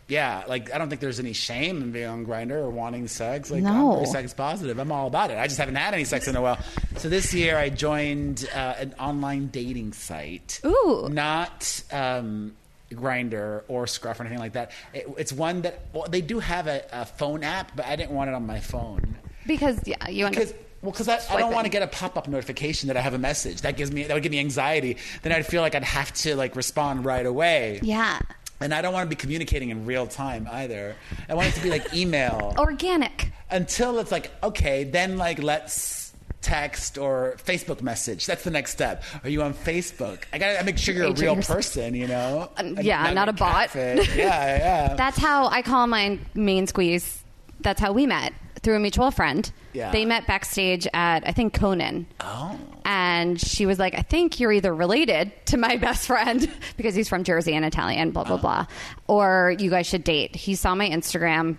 [0.08, 3.52] yeah, like I don't think there's any shame in being on Grindr or wanting sex.
[3.52, 3.91] Like No.
[3.91, 4.80] I'm very sex positive.
[4.80, 5.38] I'm all about it.
[5.38, 6.58] I just haven't had any sex in a while.
[6.98, 10.62] So this year I joined uh, an online dating site.
[10.65, 11.08] Ooh.
[11.12, 12.56] Not um,
[12.91, 14.72] Grindr or Scruff or anything like that.
[14.93, 18.12] It, it's one that well, they do have a, a phone app, but I didn't
[18.12, 21.65] want it on my phone Because yeah, you because well, because I, I don't want
[21.65, 23.62] to get a pop up notification that I have a message.
[23.62, 24.98] That gives me that would give me anxiety.
[25.24, 27.80] Then I'd feel like I'd have to like respond right away.
[27.82, 28.20] Yeah.
[28.60, 30.96] And I don't want to be communicating in real time either.
[31.30, 33.32] I want it to be like email Organic.
[33.52, 38.26] until it's like okay, then like let's text or Facebook message.
[38.26, 39.04] That's the next step.
[39.24, 40.24] Are you on Facebook?
[40.32, 41.93] I gotta make sure you're a real person.
[41.93, 42.50] You know?
[42.58, 43.76] Um, yeah, not a bot.
[43.76, 44.93] yeah, yeah.
[44.98, 47.24] That's how I call my main squeeze.
[47.60, 49.52] That's how we met through a mutual friend.
[49.74, 49.91] Yeah.
[49.91, 52.08] They met backstage at I think Conan.
[52.22, 52.60] oh.
[52.86, 57.10] and she was like, I think you're either related to my best friend because he's
[57.10, 58.41] from Jersey and Italian, blah, blah, uh-huh.
[58.41, 58.65] blah,
[59.08, 60.36] or you guys should date.
[60.36, 61.58] He saw my Instagram,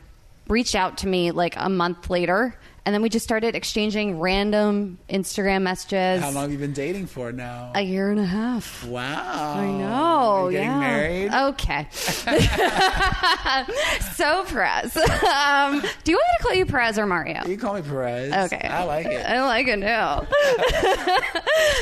[0.48, 2.58] reached out to me like a month later,
[2.88, 6.22] and then we just started exchanging random Instagram messages.
[6.22, 7.70] How long have you been dating for now?
[7.74, 8.82] A year and a half.
[8.86, 9.56] wow.
[9.56, 10.48] I know.
[10.50, 10.80] Getting yeah.
[10.80, 11.30] married?
[11.30, 11.86] Okay.
[14.14, 14.96] so Perez.
[14.96, 17.46] Um, do you want me to call you Perez or Mario?
[17.46, 18.32] You call me Perez.
[18.50, 18.66] Okay.
[18.66, 19.26] I like it.
[19.26, 20.26] I like it now.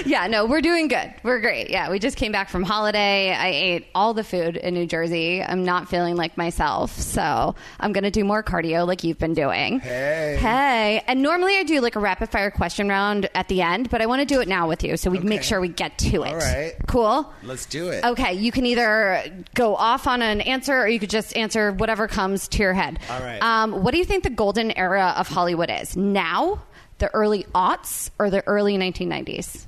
[0.07, 1.15] yeah, no, we're doing good.
[1.23, 1.71] We're great.
[1.71, 3.31] Yeah, we just came back from holiday.
[3.31, 5.41] I ate all the food in New Jersey.
[5.41, 9.35] I'm not feeling like myself, so I'm going to do more cardio like you've been
[9.35, 9.79] doing.
[9.79, 10.37] Hey.
[10.41, 10.96] Hey.
[11.07, 14.07] And normally I do like a rapid fire question round at the end, but I
[14.07, 16.29] want to do it now with you so we make sure we get to it.
[16.29, 16.75] All right.
[16.87, 17.33] Cool?
[17.43, 18.05] Let's do it.
[18.05, 19.23] Okay, you can either
[19.55, 22.99] go off on an answer or you could just answer whatever comes to your head.
[23.11, 23.43] All right.
[23.43, 25.97] Um, what do you think the golden era of Hollywood is?
[25.97, 26.63] Now,
[26.99, 29.67] the early aughts, or the early 1990s?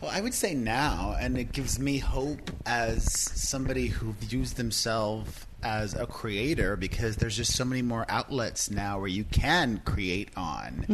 [0.00, 5.46] Well, I would say now, and it gives me hope as somebody who views themselves
[5.64, 10.28] as a creator because there's just so many more outlets now where you can create
[10.36, 10.84] on.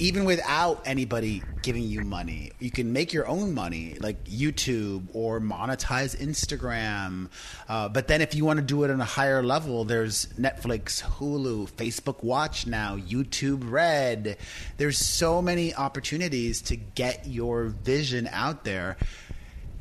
[0.00, 5.40] even without anybody giving you money, you can make your own money, like YouTube or
[5.40, 7.28] monetize Instagram.
[7.68, 11.02] Uh, but then, if you want to do it on a higher level, there's Netflix,
[11.02, 14.38] Hulu, Facebook Watch now, YouTube Red.
[14.78, 18.96] There's so many opportunities to get your vision out there.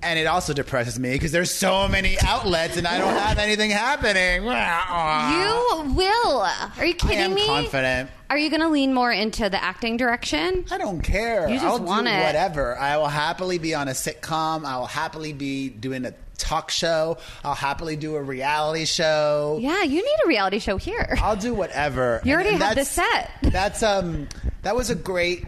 [0.02, 3.70] And it also depresses me because there's so many outlets and I don't have anything
[3.70, 4.44] happening.
[4.44, 6.42] You will.
[6.78, 7.46] Are you kidding I am me?
[7.46, 8.10] confident.
[8.30, 10.66] Are you going to lean more into the acting direction?
[10.72, 11.50] I don't care.
[11.50, 12.24] You just I'll want do it.
[12.24, 12.78] whatever.
[12.78, 14.64] I will happily be on a sitcom.
[14.66, 17.18] I will happily be doing a talk show.
[17.44, 19.58] I'll happily do a reality show.
[19.62, 21.18] Yeah, you need a reality show here.
[21.22, 22.22] I'll do whatever.
[22.24, 23.32] You already have the set.
[23.42, 24.30] That's um
[24.62, 25.44] that was a great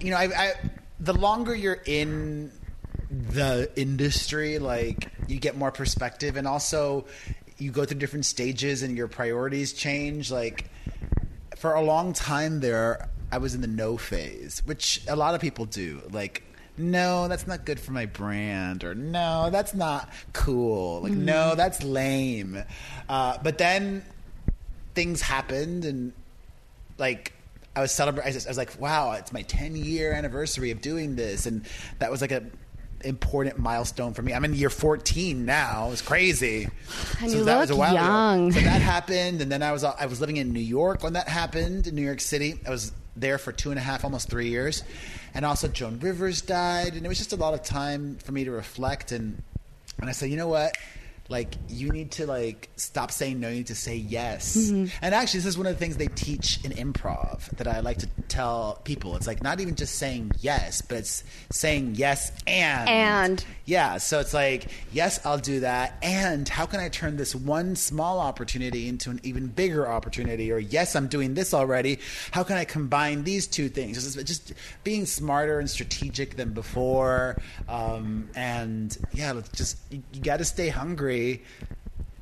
[0.00, 0.52] you know, I, I
[0.98, 2.50] the longer you're in
[3.10, 7.06] the industry, like you get more perspective and also
[7.58, 10.30] you go through different stages and your priorities change.
[10.30, 10.70] Like
[11.56, 15.40] for a long time there I was in the no phase, which a lot of
[15.40, 16.02] people do.
[16.10, 16.42] Like
[16.78, 21.00] no, that's not good for my brand, or no, that's not cool.
[21.00, 22.62] Like, no, that's lame.
[23.08, 24.04] Uh, but then
[24.94, 26.12] things happened, and
[26.96, 27.32] like
[27.74, 28.32] I was celebrating.
[28.32, 31.64] I was like, wow, it's my 10 year anniversary of doing this, and
[31.98, 32.44] that was like a
[33.02, 34.32] important milestone for me.
[34.32, 35.90] I'm in year 14 now.
[35.92, 36.68] It's crazy.
[37.20, 37.92] And you look ago.
[37.92, 38.52] young.
[38.52, 41.14] So that happened, and then I was uh, I was living in New York when
[41.14, 42.60] that happened in New York City.
[42.66, 44.82] I was there for two and a half, almost three years,
[45.34, 48.44] and also Joan Rivers died, and it was just a lot of time for me
[48.44, 49.12] to reflect.
[49.12, 49.42] And
[50.00, 50.76] and I said, you know what?
[51.28, 53.48] Like you need to like stop saying no.
[53.48, 54.56] You need to say yes.
[54.56, 54.96] Mm-hmm.
[55.02, 57.98] And actually, this is one of the things they teach in improv that I like
[57.98, 59.14] to tell people.
[59.16, 63.44] It's like not even just saying yes, but it's saying yes and And.
[63.66, 65.98] yeah, so it's like, yes, I'll do that.
[66.02, 70.50] And how can I turn this one small opportunity into an even bigger opportunity?
[70.50, 71.98] Or yes, I'm doing this already.
[72.30, 74.02] How can I combine these two things?
[74.02, 77.36] Just, just being smarter and strategic than before.
[77.68, 81.17] Um, and yeah, just you, you got to stay hungry.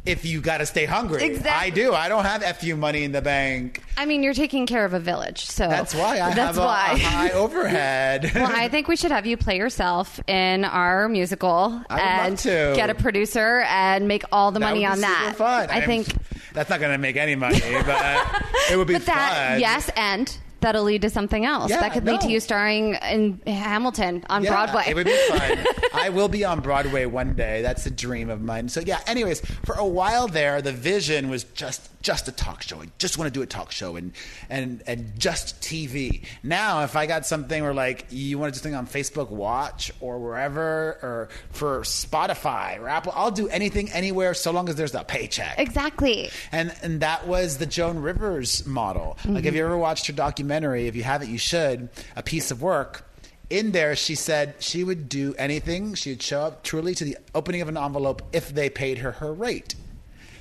[0.05, 1.51] If you got to stay hungry, Exactly.
[1.51, 1.93] I do.
[1.93, 3.83] I don't have fu money in the bank.
[3.97, 6.93] I mean, you're taking care of a village, so That's why I that's have why.
[6.93, 8.31] a high overhead.
[8.37, 12.73] well, I think we should have you play yourself in our musical I and to.
[12.77, 15.35] get a producer and make all the That money on that.
[15.37, 15.71] Fun.
[15.71, 16.07] I I'm- think,
[16.53, 19.61] that's not going to make any money, but it would be but that fun.
[19.61, 21.71] yes, and that'll lead to something else.
[21.71, 24.85] Yeah, that could lead to you starring in Hamilton on Yeah, Broadway.
[24.89, 25.65] It would be fun.
[25.95, 27.63] I will be on Broadway one day.
[27.63, 28.69] That's a dream of mine.
[28.69, 29.01] So yeah.
[29.07, 32.81] Anyways, for a while there, the vision was just just a talk show.
[32.81, 34.13] I just want to do a talk show and
[34.49, 36.25] and and just TV.
[36.43, 39.91] Now, if I got something where like you want to do something on Facebook Watch
[40.01, 44.95] or wherever or for Spotify or Apple, I'll do anything anywhere so long as there's
[44.95, 45.59] a paycheck.
[45.59, 46.31] exactly.
[46.53, 49.17] And and that was the Joan Rivers model.
[49.19, 49.45] Like, mm-hmm.
[49.45, 50.46] have you ever watched her documentary?
[50.51, 51.89] If you haven't, you should.
[52.15, 53.03] A piece of work.
[53.49, 55.95] In there, she said she would do anything.
[55.95, 59.13] She would show up truly to the opening of an envelope if they paid her
[59.13, 59.77] her rate.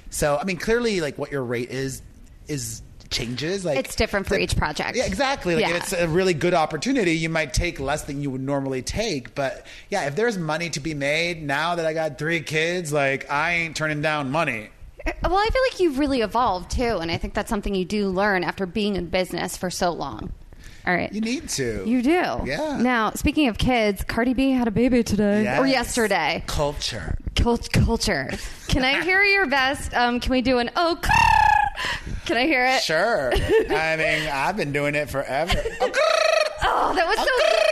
[0.09, 2.01] So, I mean, clearly, like what your rate is
[2.47, 3.63] is changes.
[3.65, 4.97] Like It's different for each project.
[4.97, 5.55] Yeah, exactly.
[5.55, 5.75] Like Yeah.
[5.75, 9.35] if it's a really good opportunity, you might take less than you would normally take.
[9.35, 13.29] But yeah, if there's money to be made now that I got three kids, like
[13.31, 14.69] I ain't turning down money.
[15.05, 18.09] Well, I feel like you've really evolved too, and I think that's something you do
[18.09, 20.31] learn after being in business for so long.
[20.87, 21.11] All right.
[21.11, 21.83] You need to.
[21.85, 22.09] You do.
[22.45, 22.77] Yeah.
[22.79, 26.43] Now, speaking of kids, Cardi B had a baby today or yesterday.
[26.45, 27.17] Culture.
[27.35, 28.29] Cult- culture.
[28.67, 29.93] Can I hear your best?
[29.95, 30.99] Um, can we do an oh?
[32.25, 32.81] Can I hear it?
[32.83, 33.31] Sure.
[33.33, 35.53] I mean, I've been doing it forever.
[36.67, 37.64] Oh, that was so good.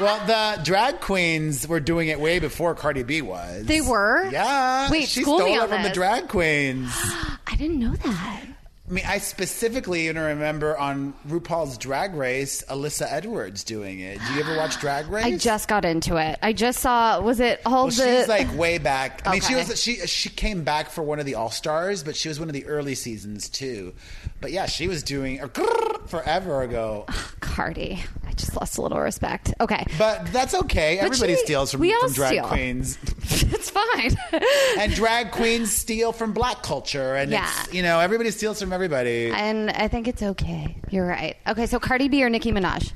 [0.00, 3.64] Well, the drag queens were doing it way before Cardi B was.
[3.66, 4.28] They were?
[4.30, 4.90] Yeah.
[4.90, 6.90] Wait, she school stole me it on from the drag queens.
[7.46, 8.42] I didn't know that.
[8.88, 14.18] I mean, I specifically even remember on RuPaul's Drag Race, Alyssa Edwards doing it.
[14.26, 15.26] Do you ever watch Drag Race?
[15.26, 16.38] I just got into it.
[16.42, 17.20] I just saw.
[17.20, 18.20] Was it all Well, the?
[18.20, 19.20] she's like way back.
[19.26, 19.68] I mean, she Okay.
[19.68, 22.48] was she she came back for one of the All Stars, but she was one
[22.48, 23.92] of the early seasons too.
[24.40, 25.38] But yeah, she was doing
[26.06, 27.04] forever ago.
[27.40, 28.02] Cardi.
[28.38, 29.52] Just lost a little respect.
[29.60, 30.98] Okay, But that's okay.
[30.98, 32.44] Everybody she- steals from, we all from drag steal.
[32.46, 32.98] queens.
[33.22, 34.16] it's fine.
[34.78, 37.50] and drag queens steal from black culture and Yeah.
[37.64, 40.76] it's, you know everybody steals from everybody and I think it's okay.
[40.90, 41.36] You're right.
[41.46, 42.92] Okay, so Cardi B or Nicki Minaj?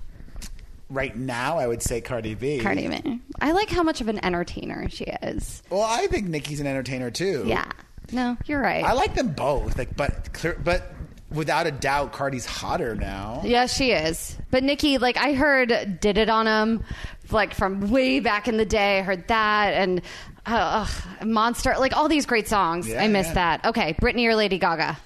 [0.90, 3.18] right now i would say cardi b Cardi B.
[3.40, 5.62] I like how much of an entertainer she is.
[5.70, 7.64] well i think nicki's an entertainer too Yeah.
[8.12, 8.85] No, you're right.
[8.85, 10.91] i like them both like but clear but
[11.33, 14.37] without a doubt cardi's hotter now Yeah, she is.
[14.51, 16.85] But Nicki, like I heard, did it on him,
[17.31, 18.99] like from way back in the day.
[18.99, 20.01] I heard that and
[20.45, 22.88] uh, ugh, Monster, like all these great songs.
[22.88, 23.35] Yeah, I miss yeah.
[23.35, 23.64] that.
[23.66, 24.99] Okay, Britney or Lady Gaga?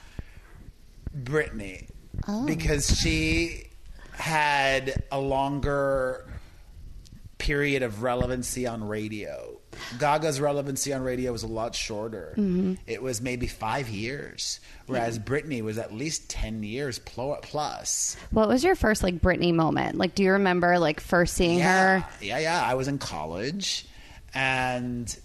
[1.22, 1.88] Britney
[2.28, 2.46] Oh.
[2.46, 3.64] because she
[4.12, 6.26] had a longer
[7.38, 9.55] period of relevancy on radio.
[9.98, 12.34] Gaga's relevancy on radio was a lot shorter.
[12.36, 12.74] Mm-hmm.
[12.86, 18.16] It was maybe five years, whereas Britney was at least 10 years pl- plus.
[18.30, 19.96] What was your first like Britney moment?
[19.96, 22.08] Like, do you remember like first seeing Yeah, her?
[22.20, 22.62] yeah, yeah.
[22.62, 23.86] I was in college
[24.34, 25.16] and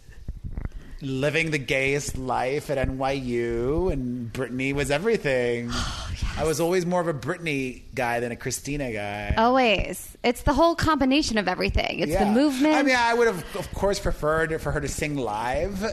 [1.01, 5.71] living the gayest life at NYU, and Britney was everything.
[6.37, 9.35] I was always more of a Britney guy than a Christina guy.
[9.37, 10.17] Always.
[10.23, 11.99] It's the whole combination of everything.
[11.99, 12.75] It's the movement.
[12.75, 15.83] I mean, I would have, of course, preferred for her to sing live,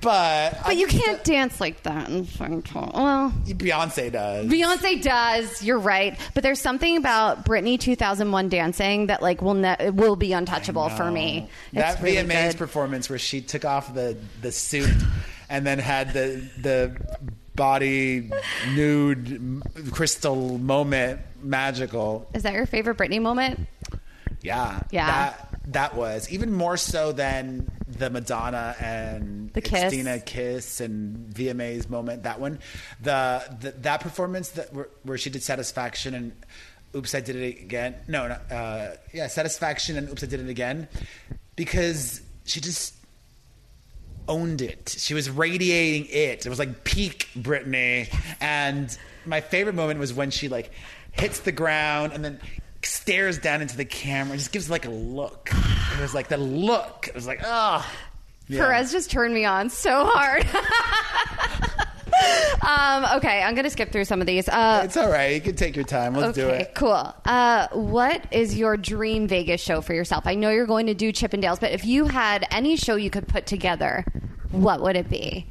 [0.00, 4.46] but but you can't dance like that in of Well, Beyonce does.
[4.48, 5.62] Beyonce does.
[5.62, 10.32] You're right, but there's something about Britney 2001 dancing that like will ne- will be
[10.32, 11.48] untouchable for me.
[11.72, 12.58] That It's really VMA's good.
[12.58, 14.90] performance where she took off the, the suit
[15.50, 16.96] and then had the the
[17.54, 18.30] body
[18.74, 22.28] nude crystal moment magical.
[22.34, 23.68] Is that your favorite Britney moment?
[24.42, 25.06] Yeah, Yeah.
[25.06, 29.80] That that was even more so than the Madonna and The kiss.
[29.80, 32.24] Christina kiss and VMA's moment.
[32.24, 32.58] That one,
[33.00, 36.32] the, the that performance that where, where she did Satisfaction and
[36.94, 37.94] Oops, I did it again.
[38.06, 40.88] No, no uh, yeah, Satisfaction and Oops, I did it again,
[41.56, 42.94] because she just
[44.28, 44.94] owned it.
[44.98, 46.44] She was radiating it.
[46.44, 48.14] It was like peak Britney.
[48.40, 48.96] And
[49.26, 50.70] my favorite moment was when she like
[51.12, 52.40] hits the ground and then
[53.02, 55.50] stares down into the camera and just gives like a look.
[55.52, 57.08] It was like the look.
[57.08, 57.84] It was like, oh.
[58.48, 60.44] Perez just turned me on so hard.
[62.62, 64.48] um, okay, I'm gonna skip through some of these.
[64.48, 65.34] Uh, It's all right.
[65.34, 66.14] You can take your time.
[66.14, 66.74] Let's do it.
[66.74, 67.12] cool.
[67.24, 70.26] Uh, what is your dream Vegas show for yourself?
[70.26, 73.26] I know you're going to do Chippendales, but if you had any show you could
[73.26, 74.04] put together,
[74.52, 75.46] what would it be?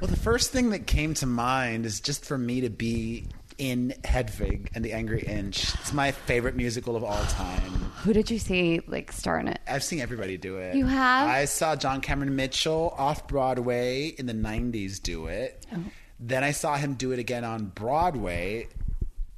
[0.00, 3.26] Well, the first thing that came to mind is just for me to be
[3.62, 5.72] in Hedwig and the Angry Inch.
[5.76, 7.70] It's my favorite musical of all time.
[8.02, 9.60] Who did you see like star in it?
[9.68, 10.74] I've seen everybody do it.
[10.74, 11.28] You have?
[11.28, 15.64] I saw John Cameron Mitchell off Broadway in the 90s do it.
[15.72, 15.78] Oh.
[16.18, 18.66] Then I saw him do it again on Broadway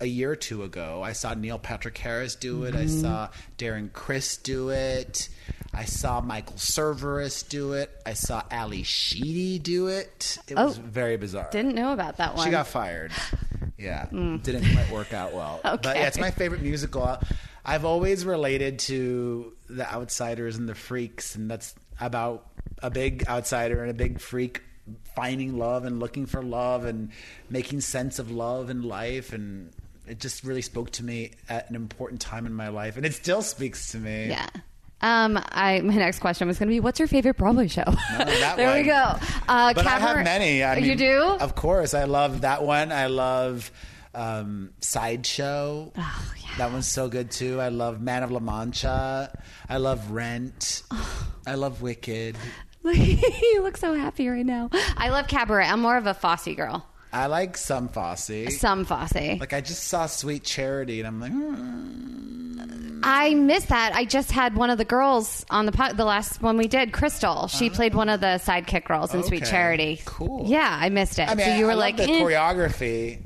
[0.01, 1.03] a year or two ago.
[1.03, 2.75] I saw Neil Patrick Harris do it.
[2.75, 3.01] I Mm-hmm.
[3.03, 5.29] saw Darren Criss do it.
[5.75, 7.91] I saw Michael Cerveris do it.
[8.07, 10.39] I saw Ally Sheedy do it.
[10.49, 10.83] It was Oh.
[10.83, 11.49] very bizarre.
[11.51, 12.45] Didn't know about that one.
[12.45, 13.13] She got fired.
[13.77, 15.61] Yeah, didn't quite work out well.
[15.65, 15.73] okay.
[15.83, 16.01] But Mm.
[16.01, 17.19] Yeah, it's my favorite musical.
[17.65, 22.47] I've always related to the outsiders and the freaks, and that's about
[22.83, 24.63] a big outsider and a big freak
[25.17, 27.11] finding love and looking for love and
[27.51, 29.71] making sense of love and life and
[30.07, 33.15] it just really spoke to me at an important time in my life and it
[33.15, 34.47] still speaks to me Yeah.
[35.01, 37.85] Um, I my next question was going to be, what's your favorite Broadway show?
[37.85, 39.19] that there we go.
[39.49, 40.65] Uh, but I have many.
[40.65, 41.21] I mean, you do?
[41.21, 42.91] Of course, I love that one.
[42.91, 43.71] I love
[44.15, 45.93] um, Sideshow.
[45.97, 46.57] Oh, yeah.
[46.59, 47.61] That one's so good too.
[47.61, 49.37] I love Man of La Mancha.
[49.69, 50.83] I love Rent.
[50.91, 51.31] Oh.
[51.47, 52.37] I love Wicked.
[52.85, 54.71] you look so happy right now.
[54.97, 55.67] I love Cabaret.
[55.67, 56.87] I'm more of a Fosse girl.
[57.15, 58.59] I like some Fosse.
[58.59, 59.39] Some Fosse.
[59.39, 63.01] Like I just saw Sweet Charity, and I'm like, hmm.
[63.05, 63.95] I missed that.
[63.95, 66.93] I just had one of the girls on the po- the last one we did,
[66.93, 67.47] Crystal.
[67.47, 70.01] She played one of the sidekick girls in Sweet Charity.
[70.05, 70.45] Cool.
[70.47, 71.29] Yeah, I missed it.
[71.29, 72.21] I mean, so you were I like, the eh.
[72.21, 73.21] choreography.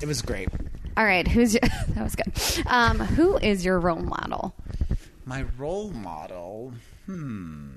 [0.00, 0.48] It was great.
[0.96, 2.66] all right, who's your, that was good.
[2.66, 4.54] Um, who is your role model?
[5.24, 6.72] My role model,
[7.06, 7.70] hmm.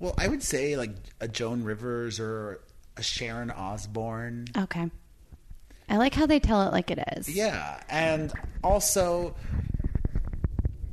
[0.00, 2.60] Well, I would say like a Joan Rivers or
[2.96, 4.46] a Sharon Osbourne.
[4.56, 4.90] Okay.
[5.88, 7.28] I like how they tell it like it is.
[7.28, 8.32] Yeah, and
[8.62, 9.34] also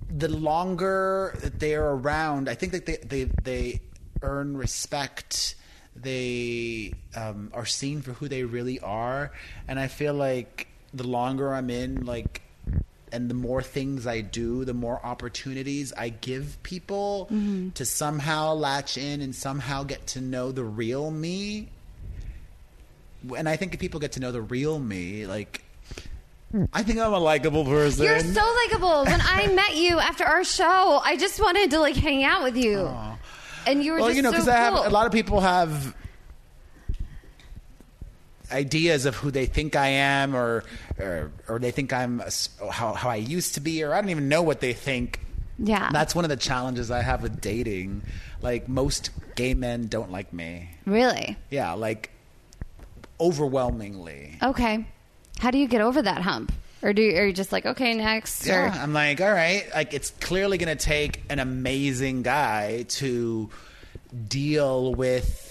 [0.09, 3.81] the longer that they are around, I think that they they they
[4.21, 5.55] earn respect.
[5.95, 9.31] They um, are seen for who they really are,
[9.67, 12.41] and I feel like the longer I'm in, like,
[13.11, 17.69] and the more things I do, the more opportunities I give people mm-hmm.
[17.71, 21.69] to somehow latch in and somehow get to know the real me
[23.35, 25.63] and I think if people get to know the real me, like
[26.73, 28.05] I think I'm a likable person.
[28.05, 29.05] You're so likable.
[29.05, 32.57] When I met you after our show, I just wanted to like hang out with
[32.57, 32.89] you.
[33.65, 35.95] And you were well, you know, so because I have a lot of people have
[38.51, 40.63] ideas of who they think I am, or
[40.99, 42.31] or, or they think I'm a
[42.71, 45.19] how how I used to be, or I don't even know what they think.
[45.59, 45.89] Yeah.
[45.91, 48.03] That's one of the challenges I have with dating.
[48.41, 50.69] Like most gay men don't like me.
[50.85, 51.35] Really?
[51.49, 52.11] Yeah, like
[53.19, 54.37] overwhelmingly.
[54.41, 54.85] Okay.
[55.39, 56.51] How do you get over that hump?
[56.83, 58.45] Or do you, are you just like, okay, next?
[58.45, 62.85] Yeah, Or, I'm like, all right, like it's clearly going to take an amazing guy
[62.89, 63.49] to
[64.27, 65.46] deal with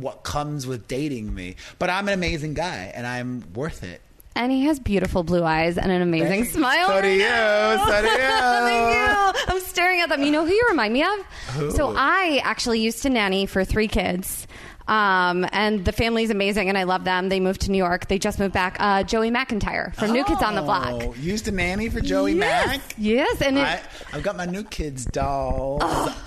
[0.00, 1.56] what comes with dating me.
[1.78, 4.00] But I'm an amazing guy, and I'm worth it.
[4.34, 6.52] And he has beautiful blue eyes and an amazing Thanks.
[6.52, 6.88] smile.
[6.88, 7.18] So do right you.
[7.20, 7.86] now.
[7.86, 8.16] So do you.
[8.18, 9.44] You.
[9.48, 10.22] I'm staring at them.
[10.22, 11.18] You know who you remind me of?
[11.54, 11.70] Who?
[11.70, 14.46] So I actually used to nanny for three kids.
[14.88, 17.28] Um, and the family's amazing, and I love them.
[17.28, 18.06] They moved to New York.
[18.08, 18.76] They just moved back.
[18.78, 20.86] Uh, Joey McIntyre from New Kids on the Block.
[21.02, 22.94] Oh, Used a nanny for Joey yes, Mack.
[22.96, 23.80] yes, and I,
[24.12, 25.82] I've got my new kids dolls,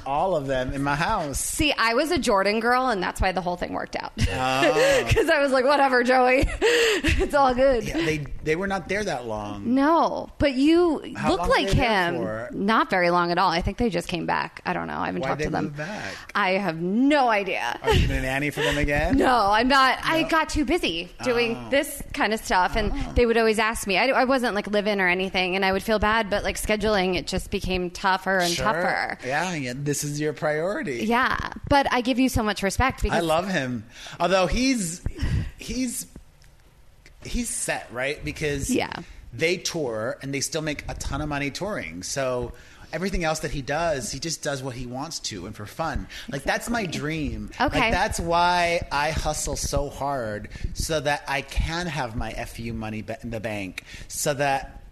[0.06, 1.40] all of them in my house.
[1.40, 4.14] See, I was a Jordan girl, and that's why the whole thing worked out.
[4.16, 5.32] Because Oh.
[5.34, 6.44] I was like, whatever, Joey.
[6.62, 7.86] it's all good.
[7.88, 9.74] Yeah, they they were not there that long.
[9.74, 12.16] No, but you How look like him.
[12.18, 12.50] for?
[12.52, 13.50] Not very long at all.
[13.50, 14.62] I think they just came back.
[14.66, 14.98] I don't know.
[14.98, 15.76] I haven't Why'd talked to them.
[16.36, 17.80] I have no idea.
[17.84, 19.18] Are you going to for them again?
[19.18, 20.00] No, I'm not.
[20.04, 21.70] I got too busy doing Oh.
[21.70, 23.12] this kind of stuff, and oh.
[23.16, 23.98] they would always ask me.
[23.98, 27.16] I, I wasn't like living or anything, and I would feel bad, but like scheduling,
[27.16, 28.66] it just became tougher and Sure.
[28.66, 29.18] tougher.
[29.26, 31.06] Yeah, yeah, this is your priority.
[31.06, 31.38] Yeah,
[31.70, 33.84] but I give you so much respect because I love him.
[34.20, 35.02] Although he's
[35.58, 36.06] he's
[37.24, 38.24] he's set, right?
[38.24, 38.92] Because Yeah.
[39.34, 42.04] they tour and they still make a ton of money touring.
[42.04, 42.54] So
[42.92, 46.08] everything else that he does, he just does what he wants to and for fun.
[46.30, 47.52] Like that's my dream.
[47.60, 47.80] Okay.
[47.80, 53.04] Like that's why I hustle so hard so that I can have my FU money
[53.22, 54.84] in the bank so that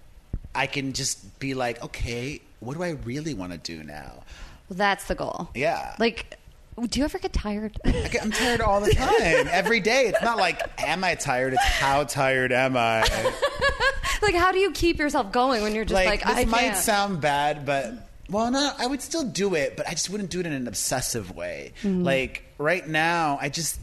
[0.54, 4.24] I can just be like, okay, what do I really want to do now?
[4.70, 5.50] Well, that's the goal.
[5.54, 5.96] Yeah.
[6.00, 6.37] Like,
[6.86, 7.80] do you ever get tired?
[7.86, 10.08] I get- I'm tired all the time, every day.
[10.08, 11.54] It's not like, am I tired?
[11.54, 13.02] It's how tired am I?
[14.22, 16.60] like, how do you keep yourself going when you're just like, Like, this I might
[16.62, 16.78] can't?
[16.78, 17.94] sound bad, but
[18.30, 20.68] well, no, I would still do it, but I just wouldn't do it in an
[20.68, 21.74] obsessive way.
[21.82, 22.04] Mm-hmm.
[22.04, 23.80] Like right now, I just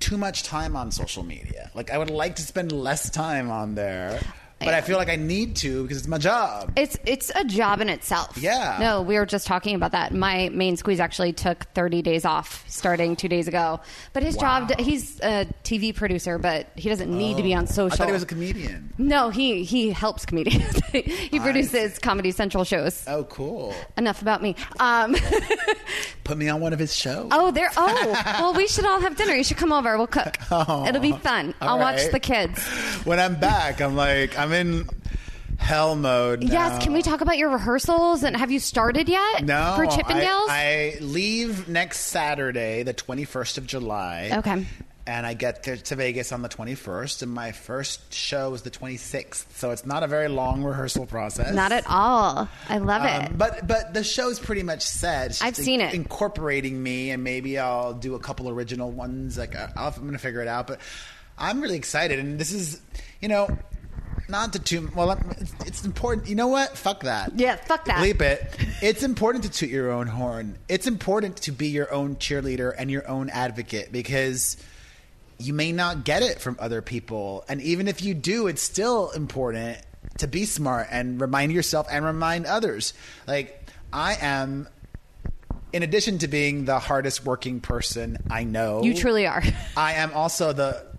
[0.00, 1.70] too much time on social media.
[1.74, 4.20] Like I would like to spend less time on there,
[4.64, 6.72] but I feel like I need to because it's my job.
[6.76, 8.36] It's it's a job in itself.
[8.38, 8.76] Yeah.
[8.80, 10.12] No, we were just talking about that.
[10.14, 13.80] My main squeeze actually took 30 days off starting two days ago.
[14.12, 14.66] But his Wow.
[14.66, 17.92] job, he's a TV producer, but he doesn't need to be on social.
[17.94, 18.92] I thought he was a comedian.
[18.98, 20.80] no, he he helps comedians.
[20.92, 23.04] he produces Comedy Central shows.
[23.06, 23.74] Oh, cool.
[23.96, 24.56] Enough about me.
[24.80, 25.14] Um,
[26.24, 27.28] Put me on one of his shows.
[27.32, 27.70] oh, there.
[27.76, 29.34] Oh, well, we should all have dinner.
[29.34, 29.96] You should come over.
[29.98, 30.38] We'll cook.
[30.50, 31.54] Oh, It'll be fun.
[31.60, 32.58] I'll watch the kids.
[33.04, 34.88] When I'm back, I'm like, I'm in
[35.58, 36.42] hell mode.
[36.42, 36.82] Yes.
[36.82, 39.44] Can we talk about your rehearsals and have you started yet?
[39.44, 40.48] No, For Chippendales.
[40.48, 44.30] I, I leave next Saturday, the 21st of July.
[44.32, 44.66] Okay.
[45.06, 49.44] And I get to, Vegas on the 21st, and my first show is the 26th.
[49.54, 51.54] So it's not a very long rehearsal process.
[51.54, 52.48] Not at all.
[52.70, 53.28] I love it.
[53.30, 55.40] Um, but but the show's pretty much set.
[55.42, 55.92] I've seen it.
[55.92, 59.36] Incorporating me, and maybe I'll do a couple original ones.
[59.36, 60.68] Like I- I'll, I'm going to figure it out.
[60.68, 60.80] But
[61.36, 62.80] I'm really excited, and this is,
[63.20, 63.58] you know,
[64.28, 65.12] not to too well.
[65.38, 66.28] It's, it's important.
[66.28, 66.76] You know what?
[66.76, 67.32] Fuck that.
[67.38, 67.98] Yeah, fuck that.
[67.98, 68.56] Bleep it.
[68.82, 70.58] It's important to toot your own horn.
[70.68, 74.56] It's important to be your own cheerleader and your own advocate because
[75.38, 77.44] you may not get it from other people.
[77.48, 79.78] And even if you do, it's still important
[80.18, 82.94] to be smart and remind yourself and remind others.
[83.26, 84.68] Like, I am,
[85.72, 89.42] in addition to being the hardest working person I know, you truly are.
[89.76, 90.93] I am also the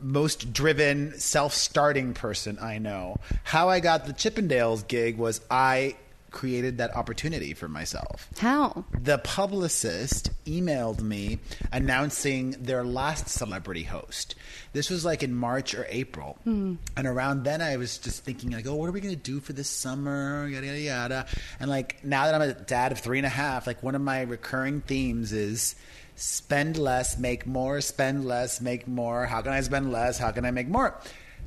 [0.00, 3.16] most driven, self-starting person I know.
[3.44, 5.96] How I got the Chippendales gig was I
[6.30, 8.28] created that opportunity for myself.
[8.38, 8.84] How?
[9.02, 11.40] The publicist emailed me
[11.72, 14.34] announcing their last celebrity host.
[14.72, 16.38] This was like in March or April.
[16.44, 16.74] Hmm.
[16.96, 19.40] And around then I was just thinking, like, oh, what are we going to do
[19.40, 20.46] for this summer?
[20.48, 21.26] Yada, yada, yada.
[21.58, 24.00] And like now that I'm a dad of three and a half, like one of
[24.00, 25.74] my recurring themes is
[26.20, 29.24] spend less, make more, spend less, make more.
[29.24, 30.18] How can I spend less?
[30.18, 31.00] How can I make more?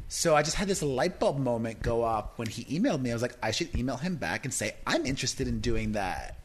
[0.08, 3.12] So I just had this light bulb moment go off when he emailed me.
[3.12, 6.40] I was like, I should email him back and say, I'm interested in doing that.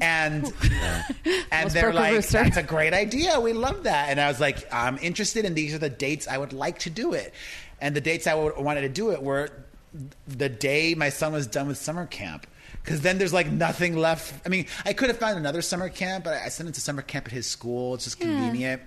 [0.00, 0.44] And
[1.24, 2.42] and Almost they're like, rooster.
[2.42, 3.38] that's a great idea.
[3.38, 4.08] We love that.
[4.08, 6.90] And I was like, I'm interested, and these are the dates I would like to
[6.90, 7.32] do it.
[7.80, 9.48] And the dates I would, wanted to do it were
[10.26, 12.48] the day my son was done with summer camp.
[12.82, 14.34] Because then there's like nothing left.
[14.46, 17.02] I mean, I could have found another summer camp, but I sent him to summer
[17.02, 17.94] camp at his school.
[17.94, 18.80] It's just convenient.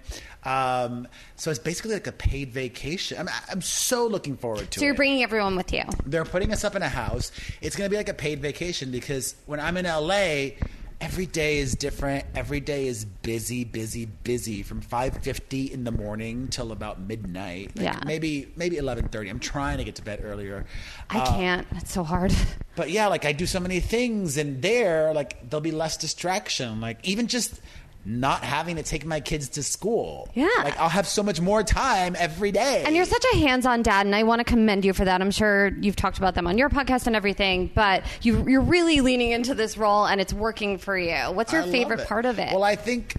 [0.43, 3.17] Um, so it's basically like a paid vacation.
[3.19, 4.87] I'm, I'm so looking forward to So it.
[4.87, 5.83] you're bringing everyone with you.
[6.05, 7.31] They're putting us up in a house.
[7.61, 10.55] It's going to be like a paid vacation because when I'm in LA,
[11.01, 12.25] every day is different.
[12.35, 17.71] Every day is busy, busy, busy from 5:50 in the morning till about midnight.
[17.75, 17.99] Like Yeah.
[18.05, 19.29] Maybe maybe 11:30.
[19.29, 20.65] I'm trying to get to bed earlier.
[21.09, 21.67] I Uh, can't.
[21.75, 22.33] It's so hard.
[22.75, 26.81] but yeah, like I do so many things, and there, like there'll be less distraction.
[26.81, 27.59] Like even just
[28.05, 30.27] not having to take my kids to school.
[30.33, 30.49] Yeah.
[30.57, 32.83] like I'll have so much more time every day.
[32.85, 35.21] And you're such a hands-on dad, and I want to commend you for that.
[35.21, 39.01] I'm sure you've talked about them on your podcast and everything, but you, you're really
[39.01, 41.15] leaning into this role, and it's working for you.
[41.31, 42.51] What's your I favorite part of it?
[42.51, 43.15] Well, I think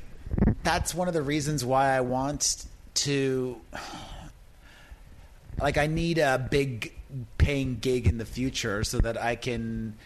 [0.63, 3.61] that's one of the reasons why I want to.
[5.61, 6.93] Like, I need a big
[7.39, 9.97] paying gig in the future so that I can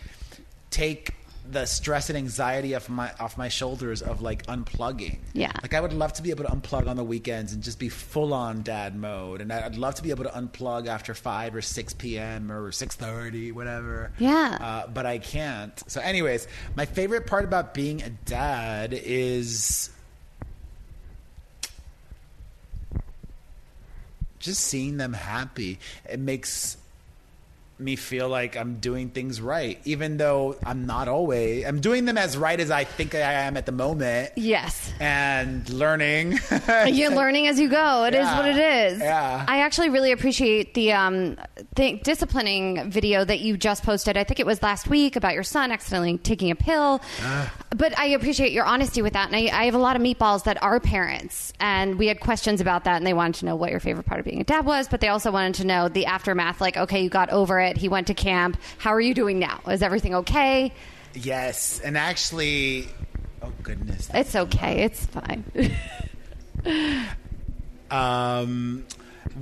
[0.70, 1.14] take
[1.51, 5.18] the stress and anxiety off my off my shoulders of like unplugging.
[5.32, 5.53] Yeah.
[5.62, 7.88] Like I would love to be able to unplug on the weekends and just be
[7.88, 11.62] full on dad mode, and I'd love to be able to unplug after five or
[11.62, 12.53] six p.m.
[12.53, 14.12] or six thirty, whatever.
[14.18, 14.59] Yeah.
[14.61, 15.72] Uh, but I can't.
[15.90, 16.46] So, anyways,
[16.76, 19.90] my favorite part about being a dad is
[24.38, 25.78] just seeing them happy.
[26.09, 26.76] It makes
[27.81, 31.64] me feel like I'm doing things right, even though I'm not always.
[31.64, 34.93] I'm doing them as right as I think I am at the moment, Yes.
[35.01, 36.39] and learning.
[36.87, 38.05] You're learning as you go.
[38.05, 38.37] It is Yeah.
[38.37, 38.57] what it
[38.93, 38.99] is.
[39.01, 39.45] Yeah.
[39.47, 41.37] I actually really appreciate the um,
[41.76, 44.16] the disciplining video that you just posted.
[44.16, 47.01] I think it was last week about your son accidentally taking a pill.
[47.22, 47.53] Ah.
[47.76, 49.26] But I appreciate your honesty with that.
[49.33, 52.61] And I, I have a lot of meatballs that are parents, and we had questions
[52.61, 54.64] about that, and they wanted to know what your favorite part of being a dad
[54.64, 56.61] was, but they also wanted to know the aftermath.
[56.61, 57.67] Like, okay, you got over it.
[57.76, 58.56] He went to camp.
[58.78, 59.60] How are you doing now?
[59.68, 60.72] Is everything okay?
[61.14, 62.88] yes, and actually,
[63.42, 64.82] oh goodness, It's okay.
[64.82, 65.44] It's fine.
[67.90, 68.84] Um,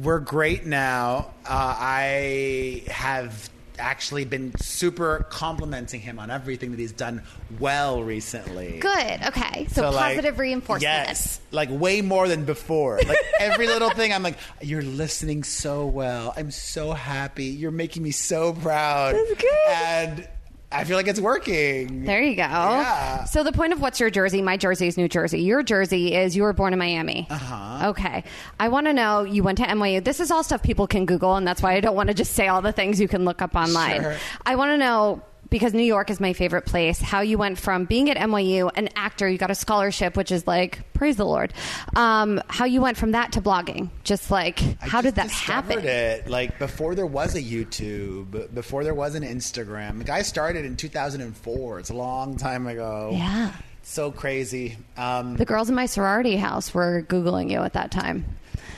[0.03, 1.33] we're great now.
[1.45, 7.23] Uh, I have actually been super complimenting him on everything that he's done
[7.59, 8.79] well recently.
[8.79, 9.21] Good.
[9.27, 9.67] Okay.
[9.71, 10.83] So, like, positive reinforcement.
[10.83, 13.01] Yes, like way more than before.
[13.07, 16.33] Like every little thing, I'm like, you're listening so well.
[16.37, 17.47] I'm so happy.
[17.47, 19.15] You're making me so proud.
[19.15, 19.69] That's good.
[19.69, 20.29] And
[20.73, 22.05] I feel like it's working.
[22.05, 22.43] There you go.
[22.43, 23.25] Yeah.
[23.25, 24.43] So the point of what's your jersey?
[24.43, 25.41] My jersey is New Jersey.
[25.41, 27.27] Your jersey is you were born in Miami.
[27.31, 27.91] Uh-huh.
[27.91, 28.25] Okay.
[28.59, 30.03] I want to know you went to NYU.
[30.03, 32.33] This is all stuff people can Google, and that's why I don't want to just
[32.33, 34.03] say all the things you can look up online.
[34.03, 34.17] Sure.
[34.45, 37.01] I want to know because New York is my favorite place.
[37.01, 40.47] How you went from being at NYU, an actor, you got a scholarship, which is
[40.47, 41.53] like praise the Lord.
[41.95, 43.91] Um, how you went from that to blogging?
[44.05, 45.87] Just like I how did just that discovered happen?
[45.87, 49.99] It like before there was a YouTube, before there was an Instagram.
[49.99, 51.79] Like I started in 2004.
[51.79, 53.11] It's a long time ago.
[53.13, 53.53] Yeah.
[53.83, 54.77] So crazy.
[54.97, 58.25] Um, The girls in my sorority house were googling you at that time.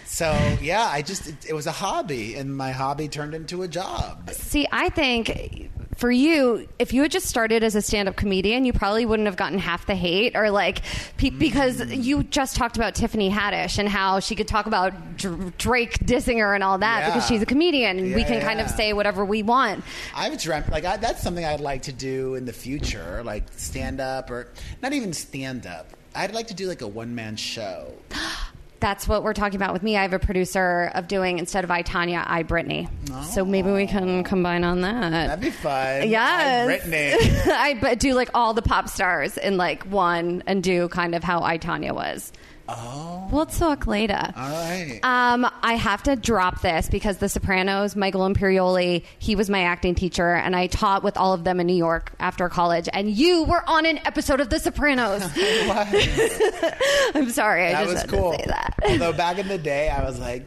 [0.05, 3.69] so yeah, I just it, it was a hobby, and my hobby turned into a
[3.69, 4.31] job.
[4.31, 8.73] See, I think for you, if you had just started as a stand-up comedian, you
[8.73, 10.83] probably wouldn't have gotten half the hate, or like
[11.17, 11.39] pe- mm-hmm.
[11.39, 15.99] because you just talked about Tiffany Haddish and how she could talk about Dr- Drake
[15.99, 17.07] dissing her and all that Yeah.
[17.09, 19.83] because she's a comedian, and we Yeah, can kind of say whatever we want.
[20.15, 24.01] I've dreamt like I, that's something I'd like to do in the future, like stand
[24.01, 24.47] up or
[24.81, 25.89] not even stand up.
[26.15, 27.93] I'd like to do like a one man show.
[28.81, 29.97] That's what we're talking about with me.
[29.97, 32.89] I have a producer of doing instead of I Tonya, I Britney.
[33.25, 35.11] So maybe we can combine on that.
[35.11, 36.09] That'd be fun.
[36.09, 36.69] Yes.
[36.69, 37.47] Britney.
[37.49, 41.43] I do like all the pop stars in like one and do kind of how
[41.43, 42.33] I Tonya was.
[42.69, 44.19] Oh, We'll talk later.
[44.37, 45.01] all right.
[45.03, 49.95] Um, I have to drop this because The Sopranos, Michael Imperioli, he was my acting
[49.95, 52.89] teacher, and I taught with all of them in New York after college.
[52.93, 55.23] And you were on an episode of The Sopranos.
[57.15, 58.33] I'm sorry, I that just was had cool.
[58.33, 58.75] to say that.
[58.89, 60.45] Although back in the day, I was like,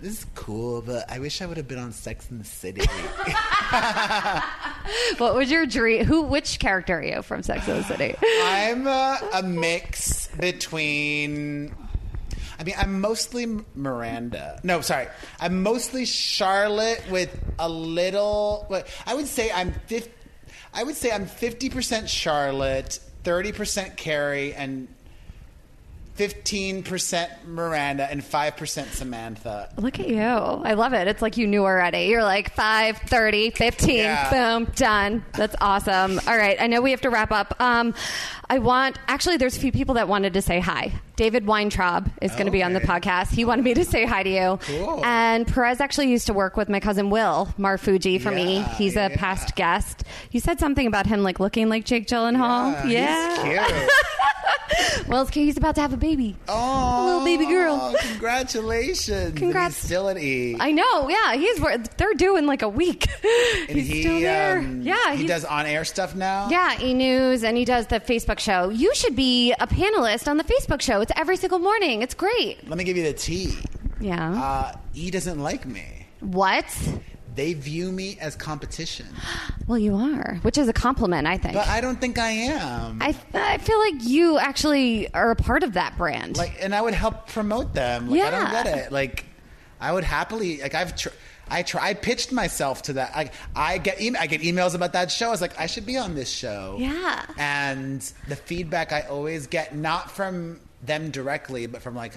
[0.00, 2.82] "This is cool," but I wish I would have been on Sex in the City.
[5.18, 6.04] what was your dream?
[6.04, 6.22] Who?
[6.22, 8.14] Which character are you from Sex and the City?
[8.42, 11.74] I'm uh, a mix between.
[12.58, 14.60] I mean, I'm mostly Miranda.
[14.62, 15.08] No, sorry.
[15.40, 18.64] I'm mostly Charlotte with a little.
[18.68, 20.10] what- I would say I'm 50,
[20.72, 24.88] I would say I'm 50% Charlotte, 30% Carrie, and
[26.16, 29.68] 15% Miranda, and 5% Samantha.
[29.76, 30.20] Look at you.
[30.20, 31.08] I love it.
[31.08, 32.06] It's like you knew already.
[32.06, 34.30] You're like 5, 30, 15, Yeah.
[34.30, 35.24] boom, done.
[35.34, 36.20] That's awesome.
[36.26, 36.56] All right.
[36.60, 37.60] I know we have to wrap up.
[37.60, 37.94] Um,
[38.48, 40.92] I want, actually, there's a few people that wanted to say hi.
[41.16, 42.86] David Weintraub is going to be on the Okay.
[42.86, 43.32] podcast.
[43.32, 44.58] He wanted me to say hi to you.
[44.62, 45.04] Cool.
[45.04, 48.56] And Perez actually used to work with my cousin Will Marfuggi for me.
[48.58, 49.16] Yeah, He's a yeah.
[49.16, 50.04] past guest.
[50.30, 52.88] You said something about him like looking like Jake Gyllenhaal.
[52.90, 53.90] Yeah, he's cute.
[55.08, 56.36] well, it's, he's about to have a baby.
[56.48, 57.94] Oh, little baby girl.
[58.12, 59.08] Congratulations.
[59.30, 59.76] And Congrats.
[59.80, 60.56] he's still at E.
[60.60, 61.34] I know, yeah.
[61.34, 61.58] He's
[61.96, 63.06] they're due in like a week.
[63.68, 64.58] and he's he, still there.
[64.58, 66.48] um, yeah, he he's- does on air stuff now.
[66.50, 68.68] Yeah, E News, and he does the Facebook show.
[68.68, 71.00] You should be a panelist on the Facebook show.
[71.08, 72.02] It's every single morning.
[72.02, 72.68] It's great.
[72.68, 73.56] Let me give you the tea.
[74.00, 74.32] Yeah.
[74.42, 76.08] Uh, he doesn't like me.
[76.18, 76.64] what?
[77.36, 79.06] They view me as competition,
[79.68, 81.52] Well, you are, which is a compliment, I think.
[81.54, 82.98] but I don't think I am.
[83.02, 86.36] I I feel like you actually are a part of that brand.
[86.38, 88.08] like, and I would help promote them.
[88.10, 88.90] Like, I don't get it.
[88.90, 89.26] Like,
[89.80, 90.60] I would happily.
[90.62, 90.96] Like, I've.
[90.96, 91.10] Tr-
[91.48, 91.90] I try.
[91.90, 93.14] I pitched myself to that.
[93.14, 94.00] Like, I get.
[94.00, 95.28] E- I get emails about that show.
[95.28, 96.76] I was like, I should be on this show.
[96.80, 97.24] Yeah.
[97.38, 102.12] And the feedback I always get, not from them directly, but from like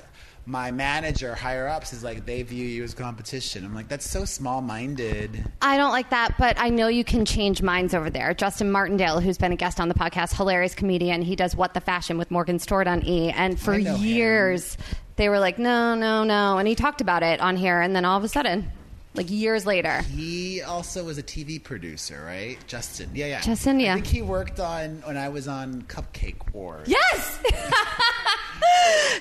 [0.46, 3.64] my manager higher ups is like they view you as competition.
[3.64, 5.46] I'm like that's so small minded.
[5.62, 8.34] I don't like that, but I know you can change minds over there.
[8.34, 11.22] Justin Martindale, who's been a guest on the podcast, hilarious comedian.
[11.22, 13.30] He does What the Fashion with Morgan Stewart on E.
[13.30, 14.04] And for know him.
[14.04, 14.78] years,
[15.18, 16.58] they were like, no, no, no.
[16.58, 17.80] And he talked about it on here.
[17.82, 18.72] And then all of a sudden,
[19.14, 22.58] like years later, He also was a TV producer, right?
[22.68, 23.10] Justin.
[23.14, 23.42] Yeah, yeah.
[23.42, 23.92] Justin, yeah.
[23.92, 26.88] I think he worked on when I was on Cupcake Wars.
[26.88, 27.40] Yes.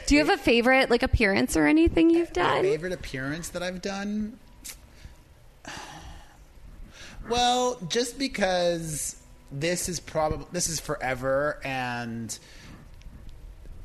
[0.07, 2.63] Do you have a favorite like appearance or anything you've My done?
[2.63, 4.39] favorite appearance that I've done?
[7.29, 9.17] Well, just because
[9.53, 12.37] this is probably this is forever and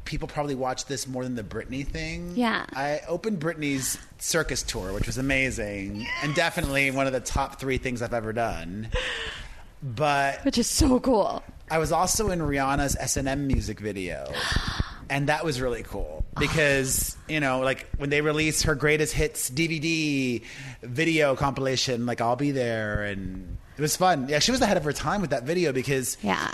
[0.05, 2.33] people probably watch this more than the Britney thing.
[2.35, 2.65] Yeah.
[2.73, 7.77] I opened Britney's circus tour, which was amazing and definitely one of the top 3
[7.77, 8.89] things I've ever done.
[9.81, 11.43] But Which is so cool.
[11.69, 14.31] I was also in Rihanna's S&M music video.
[15.13, 19.47] And that was really cool because, you know, like when they release her greatest hits
[19.47, 20.41] DVD
[20.81, 24.27] video compilation, like I'll be there and it was fun.
[24.27, 26.49] Yeah, she was ahead of her time with that video because Yeah.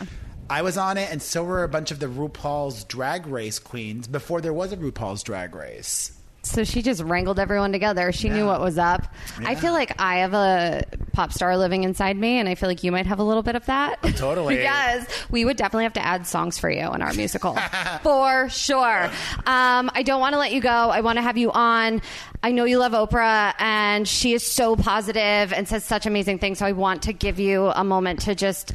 [0.50, 4.10] I was on it and so were a bunch of the RuPaul's drag race queens
[4.10, 6.12] before there was a RuPaul's drag race.
[6.50, 8.12] So she just wrangled everyone together.
[8.12, 9.06] She knew what was up.
[9.40, 10.84] I feel like I have a
[11.14, 13.56] pop star living inside me, and I feel like you might have a little bit
[13.56, 14.02] of that.
[14.18, 14.56] totally.
[14.62, 15.08] yes.
[15.30, 17.56] We would definitely have to add songs for you in our musical.
[18.04, 19.06] for sure.
[19.46, 20.70] Um, I don't want to let you go.
[20.70, 22.02] I want to have you on.
[22.42, 26.60] I know you love Oprah, and she is so positive and says such amazing things.
[26.60, 28.72] So I want to give you a moment to just.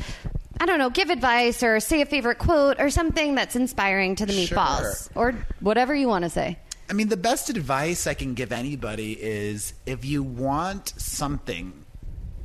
[0.61, 4.25] I don't know, give advice or say a favorite quote or something that's inspiring to
[4.25, 4.57] the Sure.
[4.57, 6.59] meatballs or whatever you want to say.
[6.89, 11.85] I mean, the best advice I can give anybody is if you want something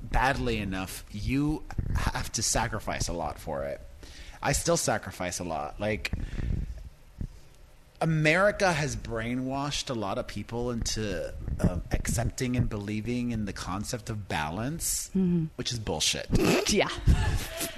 [0.03, 1.63] badly enough, you
[1.95, 3.81] have to sacrifice a lot for it.
[4.41, 5.79] I still sacrifice a lot.
[5.79, 6.13] Like,
[8.01, 14.09] America has brainwashed a lot of people into um, accepting and believing in the concept
[14.09, 15.11] of balance,
[15.57, 16.27] which is bullshit.
[16.69, 16.87] Yeah.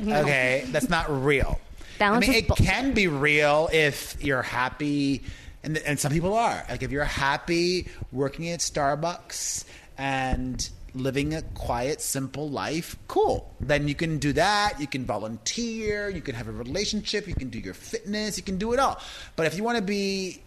[0.02, 1.60] Okay, that's not real.
[1.98, 2.66] Balance I mean, it bullshit.
[2.66, 5.24] can be real if you're happy,
[5.64, 6.66] and and some people are.
[6.70, 9.66] Like if you're happy working at Starbucks
[9.98, 13.54] and living a quiet, simple life, cool.
[13.60, 14.74] Then you can do that.
[14.80, 16.10] You can volunteer.
[16.10, 17.28] You can have a relationship.
[17.28, 18.38] You can do your fitness.
[18.38, 19.00] You can do it all.
[19.36, 20.42] But if you want to be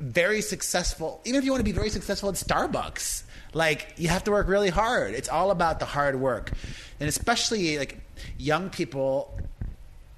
[0.00, 4.24] very successful, even if you want to be very successful at Starbucks, like you have
[4.24, 5.12] to work really hard.
[5.14, 6.52] It's all about the hard work.
[6.98, 7.98] And especially like
[8.38, 9.38] young people,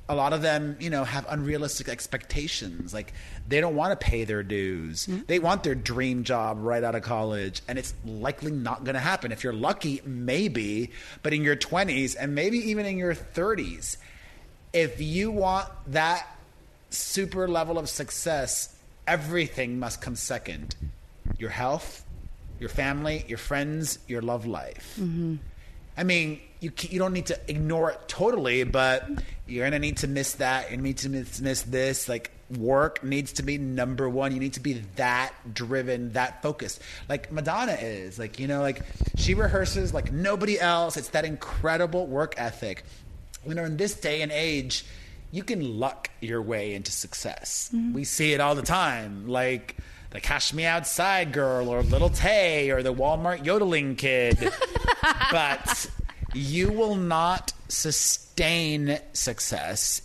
[0.09, 2.93] a lot of them, you know, have unrealistic expectations.
[2.93, 3.13] Like
[3.49, 5.07] they don't want to pay their dues.
[5.07, 5.23] Mm-hmm.
[5.27, 9.01] They want their dream job right out of college, and it's likely not going to
[9.01, 9.33] happen.
[9.33, 10.91] If you're lucky, maybe,
[11.23, 13.97] but in your 20s and maybe even in your 30s,
[14.73, 16.27] if you want that
[16.91, 18.75] super level of success,
[19.07, 20.75] everything must come second.
[21.39, 22.05] Your health,
[22.59, 24.97] your family, your friends, your love life.
[25.01, 25.37] Mm-hmm.
[25.97, 29.09] I mean, you you don't need to ignore it totally, but
[29.47, 30.71] you're gonna need to miss that.
[30.71, 32.09] You need to miss, miss this.
[32.09, 34.33] Like work needs to be number one.
[34.33, 38.19] You need to be that driven, that focused, like Madonna is.
[38.19, 38.83] Like you know, like
[39.17, 40.97] she rehearses like nobody else.
[40.97, 42.85] It's that incredible work ethic.
[43.47, 44.85] You know, in this day and age,
[45.33, 47.71] you can luck your way into success.
[47.75, 47.93] Mm-hmm.
[47.95, 49.77] We see it all the time, like
[50.13, 54.39] the Cash Me Outside girl, or Lil Tay, or the Walmart yodeling kid.
[55.33, 55.91] but
[56.35, 60.03] you will not sustain success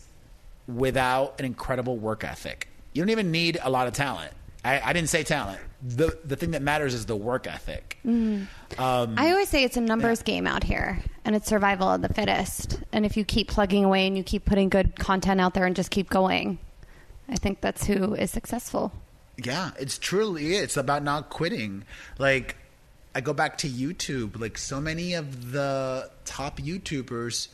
[0.67, 2.67] without an incredible work ethic.
[2.93, 4.31] You don't even need a lot of talent.
[4.63, 5.59] I, I didn't say talent.
[5.81, 7.99] The the thing that matters is the work ethic.
[8.79, 12.11] Um, I always say it's a numbers game out here, and it's survival of the
[12.11, 12.79] fittest.
[12.91, 15.75] And if you keep plugging away and you keep putting good content out there and
[15.75, 16.57] just keep going,
[17.29, 18.91] I think that's who is successful.
[19.37, 21.83] Yeah, it's truly it's about not quitting.
[22.17, 22.57] Like
[23.13, 27.47] I go back to YouTube, like so many of the top YouTubers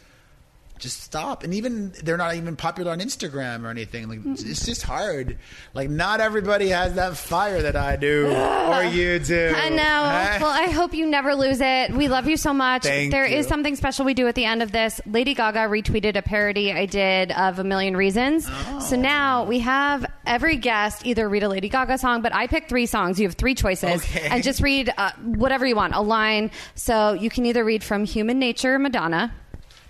[0.83, 1.43] just stop.
[1.43, 4.09] And even they're not even popular on Instagram or anything.
[4.09, 5.37] Like it's just hard.
[5.73, 8.27] Like not everybody has that fire that I do
[8.67, 9.53] or you do.
[9.55, 9.93] I know.
[10.43, 11.91] Well, I hope you never lose it.
[11.91, 12.83] We love you so much.
[12.83, 13.49] Thank There is you.
[13.49, 14.99] something special we do at the end of this.
[15.05, 18.45] Lady Gaga retweeted a parody I did of A Million Reasons.
[18.49, 18.79] Oh.
[18.79, 22.67] So now we have every guest either read a Lady Gaga song, but I pick
[22.67, 23.19] three songs.
[23.19, 24.03] You have three choices.
[24.03, 24.27] Okay.
[24.27, 26.51] And just read uh, whatever you want, a line.
[26.75, 29.33] So you can either read from Human Nature, Madonna.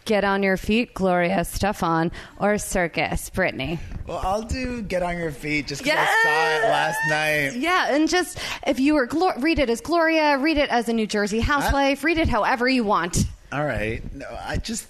[0.06, 3.80] Get on your feet, Gloria Estefan, or Circus, Britney.
[4.06, 7.60] well, I'll do get on your feet just because I saw it last night.
[7.60, 8.38] Yeah, and just
[8.68, 12.04] if you were Glor- read it as Gloria, read it as a New Jersey housewife,
[12.04, 13.26] read it however you want.
[13.52, 14.02] All right.
[14.14, 14.88] No, I just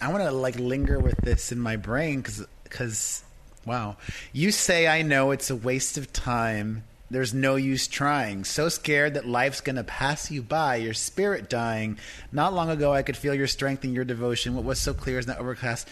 [0.00, 3.22] I want to like linger with this in my brain because because
[3.64, 3.96] Wow.
[4.32, 6.84] You say I know it's a waste of time.
[7.08, 8.44] There's no use trying.
[8.44, 11.98] So scared that life's going to pass you by, your spirit dying.
[12.32, 14.54] Not long ago, I could feel your strength and your devotion.
[14.54, 15.88] What was so clear is not overcast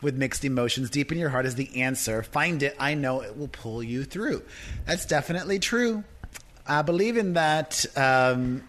[0.00, 0.88] with mixed emotions.
[0.90, 2.22] Deep in your heart is the answer.
[2.22, 2.74] Find it.
[2.78, 4.42] I know it will pull you through.
[4.86, 6.04] That's definitely true.
[6.66, 7.84] I believe in that.
[7.96, 8.64] Um,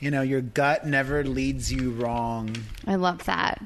[0.00, 2.56] you know, your gut never leads you wrong
[2.88, 3.62] I love that.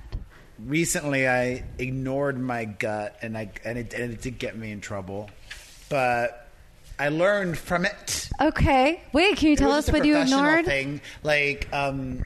[0.59, 4.83] recently I ignored my gut and I and it, and it did get me in
[4.83, 5.31] trouble,
[5.89, 6.45] but
[6.99, 8.28] I learned from it.
[8.40, 9.03] Okay.
[9.12, 10.64] Wait, can you It tell us what you ignored?
[10.64, 12.22] Thing like um,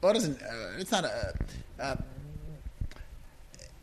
[0.00, 0.40] what isn't?
[0.42, 1.34] Uh, it's not a.
[1.80, 1.96] Uh,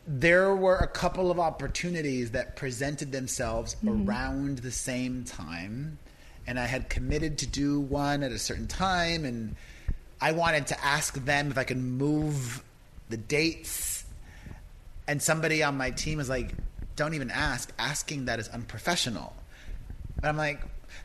[0.06, 4.08] there were a couple of opportunities that presented themselves Mm-hmm.
[4.08, 5.98] around the same time
[6.46, 9.54] and i had committed to do one at a certain time and
[10.20, 12.64] i wanted to ask them if i could move
[13.10, 14.04] the dates
[15.06, 16.54] and somebody on my team was like
[17.00, 19.34] don't even ask asking that is unprofessional.
[20.20, 20.60] But i'm like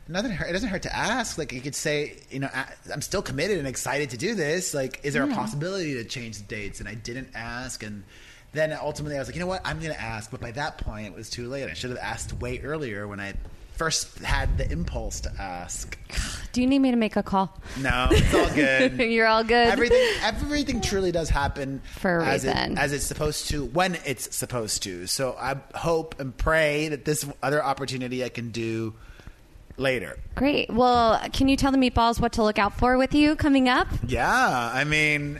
[0.06, 1.38] nothing hurt- it doesn't hurt to ask.
[1.38, 2.50] Like you could say you know
[2.92, 4.74] i'm still committed and excited to do this.
[4.74, 6.80] Like is there a possibility to change the dates?
[6.80, 7.82] And i didn't ask.
[7.82, 8.04] And
[8.52, 9.62] then ultimately i was like you know what?
[9.64, 10.30] I'm going to ask.
[10.30, 11.68] But by that point it was too late.
[11.70, 13.32] I should have asked way earlier when i
[13.76, 15.98] first had the impulse to ask
[16.52, 17.56] Do you need me to make a call?
[17.78, 19.68] no it's all good You're all good.
[19.68, 22.72] everything everything truly does happen For a as reason.
[22.72, 27.04] it, as it's supposed to when it's supposed to so i hope and pray that
[27.04, 28.94] this other opportunity i can do
[29.76, 30.70] later Great.
[30.70, 33.88] Well, can you tell the meatballs what to look out for with you coming up?
[34.06, 35.38] Yeah, I mean,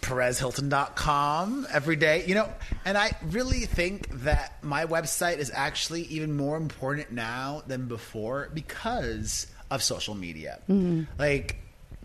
[0.00, 2.24] PerezHilton.com every day.
[2.26, 2.52] You know,
[2.84, 8.50] and I really think that my website is actually even more important now than before
[8.52, 10.60] because of social media.
[10.68, 11.04] Mm-hmm.
[11.18, 11.56] Like,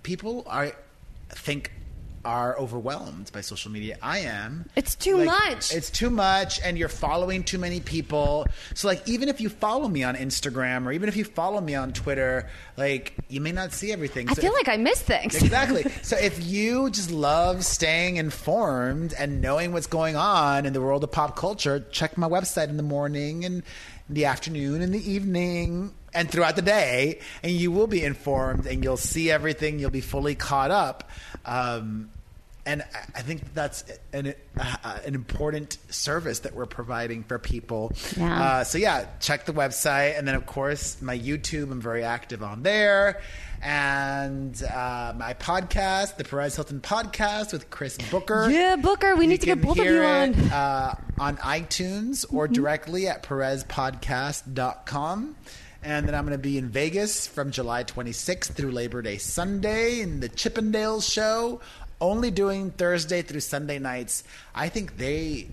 [0.04, 0.72] people are
[1.30, 1.72] think
[2.26, 3.97] are overwhelmed by social media.
[4.01, 4.67] I am.
[4.76, 5.73] It's too Like, much.
[5.73, 8.47] It's too much, and you're following too many people.
[8.73, 11.76] So, like, even if you follow me on Instagram or even if you follow me
[11.76, 14.28] on Twitter, like, you may not see everything.
[14.30, 15.36] I So feel if- like I miss things.
[15.36, 15.86] exactly.
[16.01, 21.03] So if you just love staying informed and knowing what's going on in the world
[21.03, 23.63] of pop culture, check my website in the morning and
[24.09, 28.84] the afternoon and the evening and throughout the day, and you will be informed and
[28.84, 29.78] you'll see everything.
[29.80, 31.09] You'll be fully caught up.
[31.45, 32.09] Um,
[32.68, 37.91] and I- think that's an, uh, an important service that we're providing for people.
[38.18, 38.41] Yeah.
[38.43, 41.72] Uh, so yeah, check the website, and then of course my YouTube.
[41.72, 43.22] I'm very active on there,
[43.61, 48.49] and uh, my podcast, the Perez Hilton Podcast with Chris Booker.
[48.49, 50.34] Yeah, Booker, we You need to get both of you on.
[50.34, 50.47] Mm-hmm.
[50.51, 55.36] uh, on iTunes or directly at perezpodcast.com.
[55.86, 60.00] And then I'm going to be in Vegas from July 26th through Labor Day Sunday
[60.02, 61.62] in the Chippendales show.
[62.02, 64.24] Only doing Thursday through Sunday nights.
[64.56, 65.48] I think they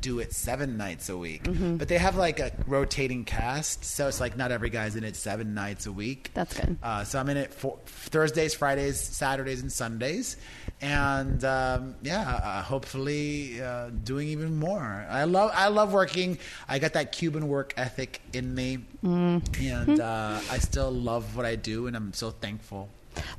[0.00, 1.76] do it seven nights a week, Mm-hmm.
[1.76, 5.14] but they have like a rotating cast, so it's like not every guy's in it
[5.14, 6.30] seven nights a week.
[6.34, 6.76] That's good.
[6.82, 10.36] Uh, so I'm in it for Thursdays, Fridays, Saturdays, and Sundays,
[10.82, 15.06] and um, yeah, uh, hopefully uh, doing even more.
[15.08, 16.38] I love I love working.
[16.68, 19.62] I got that Cuban work ethic in me, Mm-hmm.
[19.66, 22.88] and uh, I still love what I do, and I'm so thankful.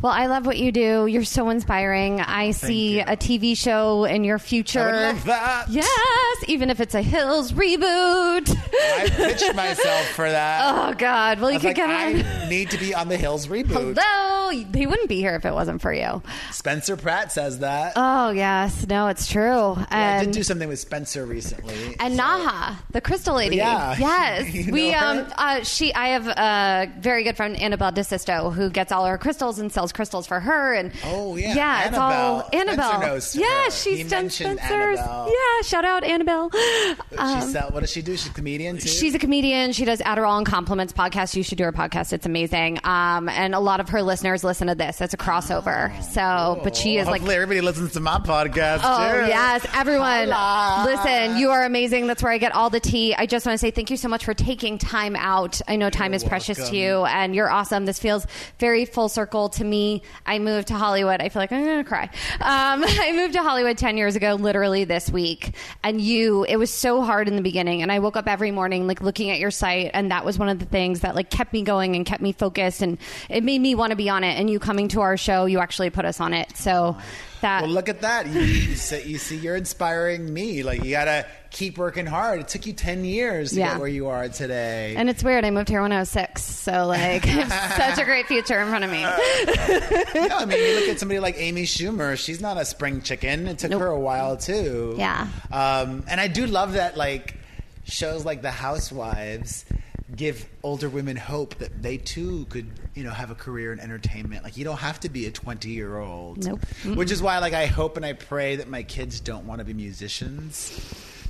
[0.02, 1.06] Well, I love what you do.
[1.08, 2.20] You're so inspiring.
[2.22, 3.02] I see you.
[3.08, 4.82] a TV show in your future.
[4.82, 5.70] I would love that.
[5.70, 8.56] Yes, even if it's a Hills reboot.
[8.74, 10.62] I pitched myself for that.
[10.92, 11.40] oh God!
[11.40, 12.26] Well, I you could like, get on.
[12.44, 13.98] I need to be on the Hills reboot.
[13.98, 16.22] Hello, he wouldn't be here if it wasn't for you.
[16.52, 17.94] Spencer Pratt says that.
[17.96, 19.76] Oh yes, no, it's true.
[19.90, 21.96] I And did do something with Spencer recently.
[22.00, 23.56] and so- Naha, the crystal lady.
[23.58, 23.96] Yeah.
[23.98, 25.22] Yes, You we know her?
[25.22, 25.94] um uh, she.
[25.94, 29.92] I have a very good friend Annabelle DeSisto who gets all her crystals and sells
[29.92, 30.74] crystals for her.
[30.74, 31.56] And Oh, yeah.
[31.56, 33.20] yeah, it's all Annabelle.
[33.22, 33.72] Spencer yeah, her.
[33.72, 35.00] she's He done Spencer's.
[35.00, 35.30] Annabelle.
[35.30, 36.52] Yeah, shout out Annabelle.
[36.52, 38.12] She Um, sell, what does she do?
[38.18, 38.88] She's a comedian too.
[38.88, 39.72] She's a comedian.
[39.74, 41.36] She does Adderall and Compliments podcast.
[41.36, 42.14] You should do her podcast.
[42.14, 42.80] It's amazing.
[42.84, 45.02] Um, and a lot of her listeners listen to this.
[45.02, 45.92] It's a crossover.
[46.04, 49.28] so, but she is like everybody listens to my podcast Oh too.
[49.28, 50.30] yes, everyone!
[50.30, 50.86] Holla.
[50.86, 52.08] Listen, you are amazing.
[52.08, 53.16] That's where I get all the tea.
[53.16, 55.62] I just want to say thank you so much for taking time out.
[55.68, 57.86] I know time is precious to you, and you're awesome.
[57.86, 58.26] This feels
[58.60, 60.02] very full circle to me.
[60.26, 61.22] I moved to Hollywood.
[61.22, 62.04] I feel like I'm gonna cry.
[62.42, 66.46] Um, I moved to Hollywood ten years ago, literally this week, and you.
[66.46, 69.32] It was so hard in the beginning, and I woke up every morning like looking
[69.32, 71.96] at your site, and that was one of the things that like kept me going
[71.96, 72.98] and kept me focused, and
[73.30, 75.60] it made me want to be on it and you coming to our show, you
[75.60, 76.56] actually put us on it.
[76.58, 76.98] So
[77.44, 78.28] that Well, look at that.
[78.28, 80.64] You, you, see, you see, you're inspiring me.
[80.64, 82.40] Like, you got to keep working hard.
[82.42, 83.74] It took you 10 years to Yeah.
[83.74, 84.96] get where you are today.
[84.98, 85.46] and it's weird.
[85.46, 87.24] I moved here when I was six, so like,
[87.78, 89.02] such a great future in front of me.
[90.28, 92.18] no, I mean, you look at somebody like Amy Schumer.
[92.18, 93.48] She's not a spring chicken.
[93.48, 93.82] It took Nope.
[93.82, 94.96] her a while, too.
[94.98, 95.28] Yeah.
[95.52, 97.38] Um, and I do love that, like,
[97.86, 99.66] shows like The Housewives
[100.16, 104.44] give older women hope that they too could you know have a career in entertainment
[104.44, 106.60] like you don't have to be a 20 year old Nope.
[106.96, 109.66] which is why like i hope and i pray that my kids don't want to
[109.66, 110.80] be musicians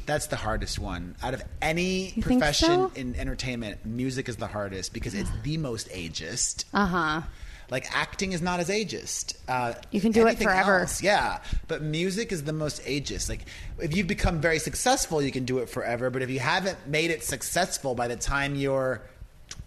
[0.06, 2.92] that's the hardest one out of any think profession so?
[2.96, 7.22] in entertainment music is the hardest because it's the most ageist Uh huh.
[7.70, 9.36] Like acting is not as ageist.
[9.48, 10.82] Uh, You can do it forever.
[10.82, 13.30] else, yeah, but music is the most ageist.
[13.30, 13.46] Like
[13.80, 16.10] if you've become very successful, you can do it forever.
[16.10, 19.02] But if you haven't made it successful by the time you're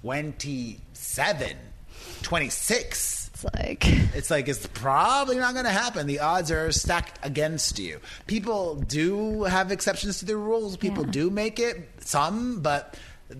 [0.03, 1.57] 27,
[2.23, 6.07] 26, It's like, it's like it's probably not going to happen.
[6.07, 8.01] The odds are stacked against you.
[8.27, 10.77] People do have exceptions to the rules.
[10.77, 11.11] People Yeah.
[11.11, 12.97] do make it some, but
[13.31, 13.37] you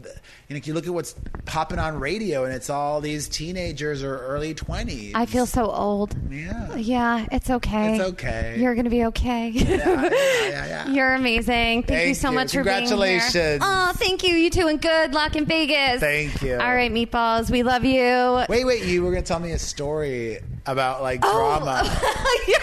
[0.51, 1.15] know, you look at what's
[1.45, 5.13] popping on radio, and it's all these teenagers or early twenties.
[5.15, 6.17] I feel so old.
[6.31, 6.75] Yeah.
[6.77, 7.97] Yeah, it's okay.
[7.97, 8.57] It's okay.
[8.59, 9.49] You're gonna be okay.
[9.49, 10.89] yeah, yeah, yeah.
[10.91, 11.85] You're amazing.
[11.85, 12.35] Thank, you so you.
[12.35, 12.89] much for being here.
[12.89, 13.63] Congratulations.
[13.65, 14.35] Oh, thank you.
[14.35, 16.01] You too, and good luck in Vegas.
[16.01, 16.55] Thank you.
[16.55, 17.51] All right, meatballs.
[17.51, 18.45] We love you.
[18.49, 21.33] Wait, wait, you were going to tell me a story about like Oh.
[21.33, 21.83] drama.
[22.49, 22.57] yeah.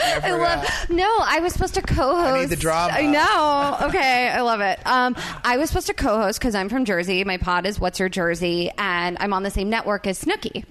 [0.00, 0.58] I, forgot.
[0.64, 0.90] love.
[0.90, 2.28] No, I was supposed to co-host.
[2.34, 2.94] I need the drama.
[2.94, 3.88] I know.
[3.88, 4.80] Okay, I love it.
[4.86, 7.22] Um, I was supposed to co-host because I'm from Jersey.
[7.24, 10.64] My pod is What's Your Jersey, and I'm on the same network as Snooki.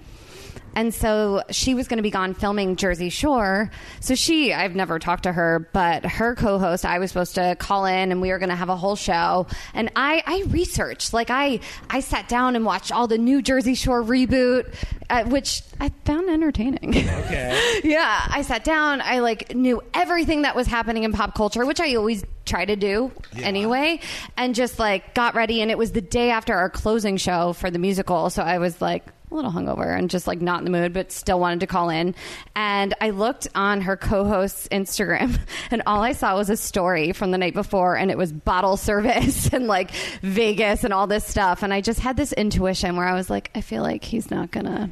[0.78, 3.68] And so she was going to be gone filming Jersey Shore.
[3.98, 7.84] So she, I've never talked to her, but her co-host, I was supposed to call
[7.84, 9.48] in and we were going to have a whole show.
[9.74, 11.58] And I, I researched, like I,
[11.90, 14.72] I sat down and watched all the new Jersey Shore reboot,
[15.10, 16.90] uh, which I found entertaining.
[16.96, 17.80] Okay.
[17.84, 19.00] yeah, I sat down.
[19.00, 22.76] I like knew everything that was happening in pop culture, which I always try to
[22.76, 23.46] do Yeah.
[23.46, 23.98] anyway,
[24.36, 25.60] and just like got ready.
[25.60, 28.80] And it was the day after our closing show for the musical, so I was
[28.80, 31.66] like a little hungover and just like not in the mood, but still wanted to
[31.66, 32.14] call in.
[32.56, 35.38] And I looked on her co-host's Instagram,
[35.70, 38.76] and all I saw was a story from the night before, and it was bottle
[38.88, 39.90] service and like
[40.22, 41.62] Vegas and all this stuff.
[41.62, 44.50] And I just had this intuition where I was like, I feel like he's not
[44.50, 44.90] gonna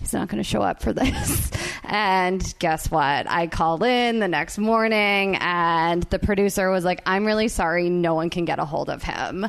[0.00, 1.50] he's not going to show up for this.
[1.88, 3.28] And guess what?
[3.30, 7.88] I called in the next morning and the producer was like, I'm really sorry.
[7.88, 9.46] No one can get a hold of him.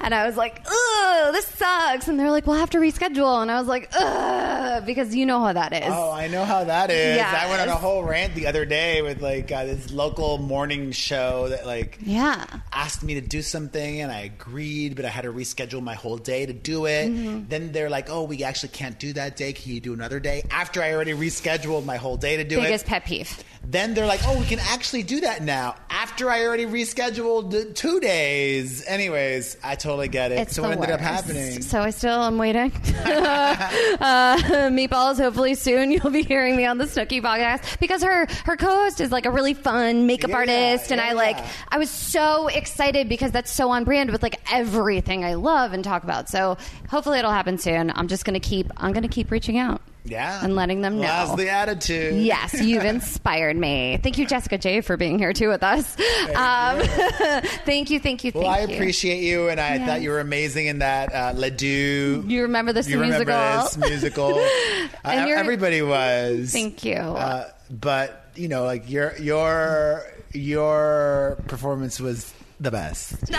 [0.00, 2.08] And I was like, ugh, this sucks.
[2.08, 3.42] And they're like, we'll have to reschedule.
[3.42, 5.92] And I was like, ugh, because you know how that is.
[5.92, 7.16] Oh, I know how that is.
[7.16, 7.44] Yes.
[7.44, 10.92] I went on a whole rant the other day with like uh, this local morning
[10.92, 12.46] show that like yeah.
[12.72, 16.16] asked me to do something and I agreed, but I had to reschedule my whole
[16.16, 17.10] day to do it.
[17.10, 17.48] Mm-hmm.
[17.48, 19.52] Then they're like, "Oh, we actually can't do that day.
[19.52, 22.84] Can you do another day?" After I already rescheduled my whole day to do Biggest
[22.84, 22.88] it.
[22.88, 23.42] pet peeve.
[23.64, 28.00] Then they're like, "Oh, we can actually do that now." After I already rescheduled two
[28.00, 28.84] days.
[28.86, 30.38] Anyways, I totally get it.
[30.40, 31.12] It's so what ended up worst.
[31.12, 31.62] happening?
[31.62, 32.72] So I still am waiting.
[33.04, 34.36] uh,
[34.70, 35.18] meatballs.
[35.18, 39.10] Hopefully soon you'll be hearing me on the Snooki podcast because her her co-host is
[39.12, 41.48] like a really fun makeup Yeah, artist, and yeah, I like yeah.
[41.70, 45.84] I was so excited because that's so on brand with like everything I love and
[45.84, 46.28] talk about.
[46.28, 46.56] So
[46.88, 47.90] hopefully it'll happen soon.
[47.94, 49.81] I'm just gonna keep I'm gonna keep reaching out.
[50.04, 51.02] Yeah, and letting them know.
[51.02, 52.22] That's the attitude.
[52.22, 53.98] Yes, you've inspired me.
[54.02, 55.96] Thank you, Jessica J, for being here too with us.
[56.34, 58.32] Um, thank you, thank you, thank you.
[58.34, 58.74] Well, I you.
[58.74, 59.88] appreciate you, and I Yes.
[59.88, 62.24] thought you were amazing in that uh, Ledoux.
[62.26, 63.20] You remember this you musical?
[63.26, 64.38] remember this musical?
[65.04, 66.52] And Uh, everybody was.
[66.52, 66.94] Thank you.
[66.94, 72.32] Uh, but you know, like your your your performance was
[72.62, 73.16] the best.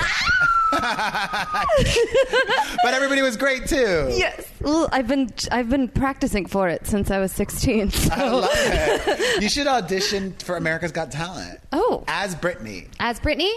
[2.84, 4.07] but everybody was great too.
[4.11, 4.45] Yes.
[4.61, 7.91] Well, I've been I've been practicing for it since I was 16.
[7.91, 9.19] so- I love it.
[9.43, 11.59] You should audition for America's Got Talent.
[11.71, 12.03] Oh.
[12.07, 12.88] as Britney.
[12.99, 13.51] As Britney?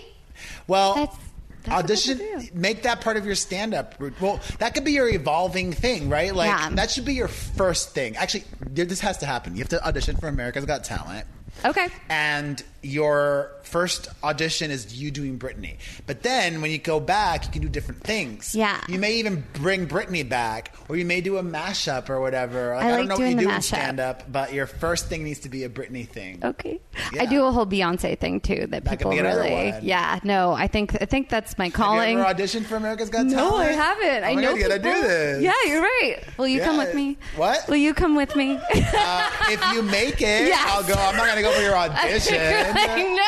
[0.66, 1.16] Well, That's-
[1.64, 2.54] that's audition, what to do.
[2.58, 3.96] make that part of your stand-up.
[4.20, 6.32] Well, that could be your evolving thing, right?
[6.34, 6.70] Like Yeah.
[6.74, 8.16] that should be your first thing.
[8.16, 9.54] Actually, this has to happen.
[9.54, 11.26] You have to audition for America's Got Talent.
[11.64, 11.88] Okay.
[12.08, 15.76] and your first audition is you doing Britney.
[16.06, 18.54] But then when you go back, you can do different things.
[18.54, 18.80] Yeah.
[18.88, 22.74] You may even bring Britney back, or you may do a mashup or whatever.
[22.76, 24.66] Like, I don't like know doing what the you do in stand up, but your
[24.68, 26.38] first thing needs to be a Britney thing.
[26.44, 26.80] Okay.
[27.12, 27.22] Yeah.
[27.22, 29.74] I do a whole Beyonce thing too that, That could people be really.
[29.82, 32.18] Yeah, no, I think I think that's my Have calling.
[32.18, 33.36] you ever auditioned for America's Got Talent?
[33.36, 34.24] no, I haven't.
[34.24, 35.42] Oh I know God, you gotta do this.
[35.42, 36.18] Yeah, you're right.
[36.38, 37.18] Will you come with me?
[37.34, 37.66] What?
[37.68, 38.58] Will you come with me?
[38.96, 40.64] Uh, if you make it, Yes.
[40.70, 40.94] I'll go.
[40.94, 42.75] I'm not to go for your audition.
[42.90, 43.22] I know.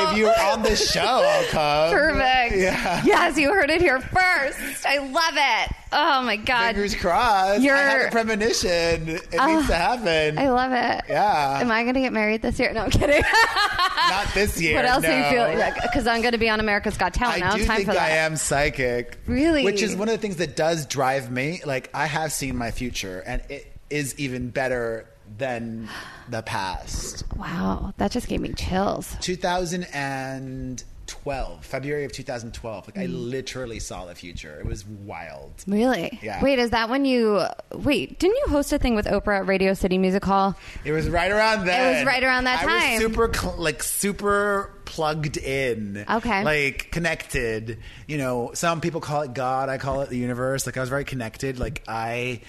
[0.00, 0.10] Oh.
[0.12, 1.90] if you're on the show, I'll come.
[1.92, 2.56] Perfect.
[2.56, 3.02] Yeah.
[3.04, 4.86] Yes, you heard it here first.
[4.86, 5.76] I love it.
[5.92, 6.74] Oh my god.
[6.74, 7.62] Fingers crossed.
[7.62, 9.08] You're- I had a premonition.
[9.08, 10.38] It Oh, needs to ah, happen.
[10.38, 11.04] I love it.
[11.08, 11.60] Yeah.
[11.60, 12.72] Am I going to get married this year?
[12.72, 13.22] No, I'm kidding.
[14.10, 14.74] Not this year.
[14.76, 15.10] what else no.
[15.10, 15.24] are you
[15.54, 15.72] feeling?
[15.82, 17.52] Because I'm going to be on America's Got Talent now.
[17.54, 17.88] I do Time think.
[17.90, 19.18] I am psychic.
[19.26, 19.64] Really?
[19.64, 21.60] Which is one of the things that does drive me.
[21.64, 25.06] Like, I have seen my future, and it is even better
[25.36, 25.88] than
[26.28, 27.24] the past.
[27.36, 29.16] Wow, that just gave me chills.
[29.20, 32.86] 2012, February of 2012.
[32.88, 33.30] Like, I Mm.
[33.30, 34.58] literally saw the future.
[34.60, 35.52] It was wild.
[35.66, 36.18] Really?
[36.22, 36.42] Yeah.
[36.42, 38.18] Wait, is that when you wait?
[38.18, 40.56] Didn't you host a thing with Oprah at Radio City Music Hall?
[40.84, 41.94] It was right around then.
[41.94, 42.92] It was right around that I time.
[42.94, 46.04] was super, cl- like, super plugged in.
[46.08, 46.44] Okay.
[46.44, 47.78] Like, connected.
[48.06, 49.68] You know, some people call it God.
[49.68, 50.66] I call it the universe.
[50.66, 51.58] Like, I was very connected.
[51.58, 52.40] Like, I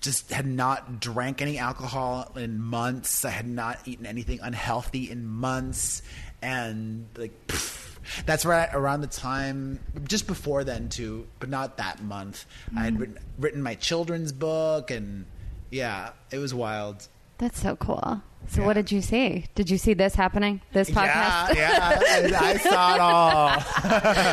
[0.00, 3.24] just had not drank any alcohol in months.
[3.24, 6.02] I had not eaten anything unhealthy in months.
[6.40, 12.02] And, like, pff, that's right around the time, just before then, too, but not that
[12.02, 12.46] month.
[12.76, 12.84] I Mm.
[12.84, 15.26] had written, written my children's book, and
[15.70, 17.08] yeah, it was wild.
[17.38, 18.22] That's so cool.
[18.50, 18.66] So, Yeah.
[18.66, 19.44] what did you see?
[19.54, 20.60] Did you see this happening?
[20.72, 21.54] This podcast?
[21.54, 22.00] Yeah, yeah,
[22.40, 23.48] I, I saw it all.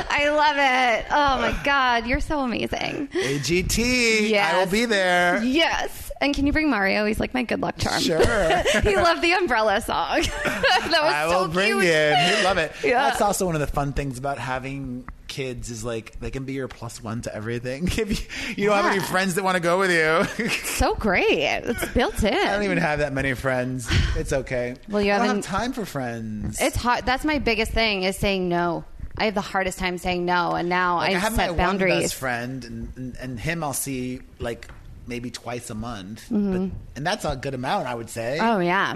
[0.09, 1.05] I love it.
[1.11, 3.09] Oh my god, you're so amazing.
[3.11, 5.43] AGT, I will be there.
[5.43, 6.04] Yes.
[6.21, 7.05] And can you bring Mario?
[7.05, 8.01] He's like my good luck charm.
[8.01, 8.19] Sure.
[8.81, 10.21] he loved the umbrella song.
[10.43, 11.83] that was I so will bring cute.
[11.83, 12.17] him.
[12.35, 12.71] He'll love it.
[12.83, 13.09] Yeah.
[13.09, 16.53] That's also one of the fun things about having kids is like they can be
[16.53, 17.87] your plus one to everything.
[17.97, 18.09] If
[18.57, 20.49] you, you don't have any friends that want to go with you.
[20.63, 21.41] So great.
[21.41, 22.33] It's built in.
[22.33, 23.87] I don't even have that many friends.
[24.15, 24.75] It's okay.
[24.87, 26.57] Well, you I don't haven't- have time for friends.
[26.61, 27.05] It's hard.
[27.05, 28.85] That's my biggest thing is saying no.
[29.17, 31.55] I have the hardest time saying no, and now Like, I I have my set
[31.55, 34.67] one best friend, and, and, and him I'll see like
[35.07, 38.37] maybe twice a month, but, and that's a good amount, I would say.
[38.39, 38.47] Mm-hmm.
[38.47, 38.95] Oh yeah.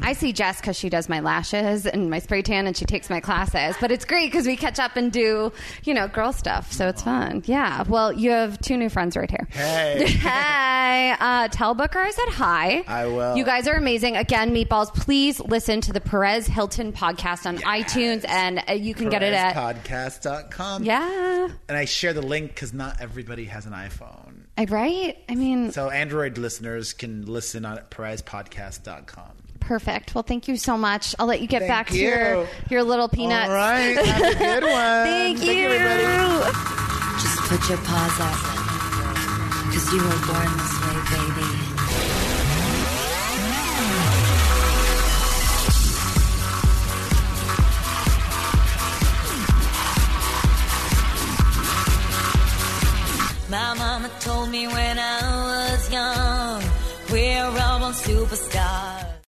[0.00, 3.10] I see Jess because she does my lashes and my spray tan, and she takes
[3.10, 3.76] my classes.
[3.80, 5.52] But it's great because we catch up and do,
[5.84, 6.72] you know, girl stuff.
[6.72, 7.42] So it's fun.
[7.46, 7.84] Yeah.
[7.86, 9.46] Well, you have two new friends right here.
[9.50, 10.06] Hey.
[10.08, 11.14] hey.
[11.18, 12.84] Uh, tell Booker I said hi.
[12.86, 13.36] I will.
[13.36, 14.16] You guys are amazing.
[14.16, 14.92] Again, meatballs.
[14.94, 19.34] Please listen to the Perez Hilton podcast on iTunes, and uh, you can get it
[19.34, 19.54] at.
[19.54, 20.84] podcast.com.
[20.84, 21.48] Yeah.
[21.68, 24.21] And I share the link because not everybody has an iPhone.
[24.58, 25.16] I- Right?
[25.28, 29.30] I mean, So Android listeners can listen on perezpodcast.com.
[29.60, 30.14] perfect.
[30.14, 31.14] Well, thank you so much.
[31.18, 33.48] I'll let you get Thank back to your, your little peanuts.
[33.48, 33.96] All right.
[33.96, 34.72] Have a good one.
[35.06, 35.70] Thank, Thank you.
[35.70, 37.18] you.
[37.20, 38.36] Just put your paws up.
[39.72, 41.61] Cause you were born this way, baby.
[53.52, 56.62] My mama told me when I was young,
[57.10, 59.01] we're all on superstars.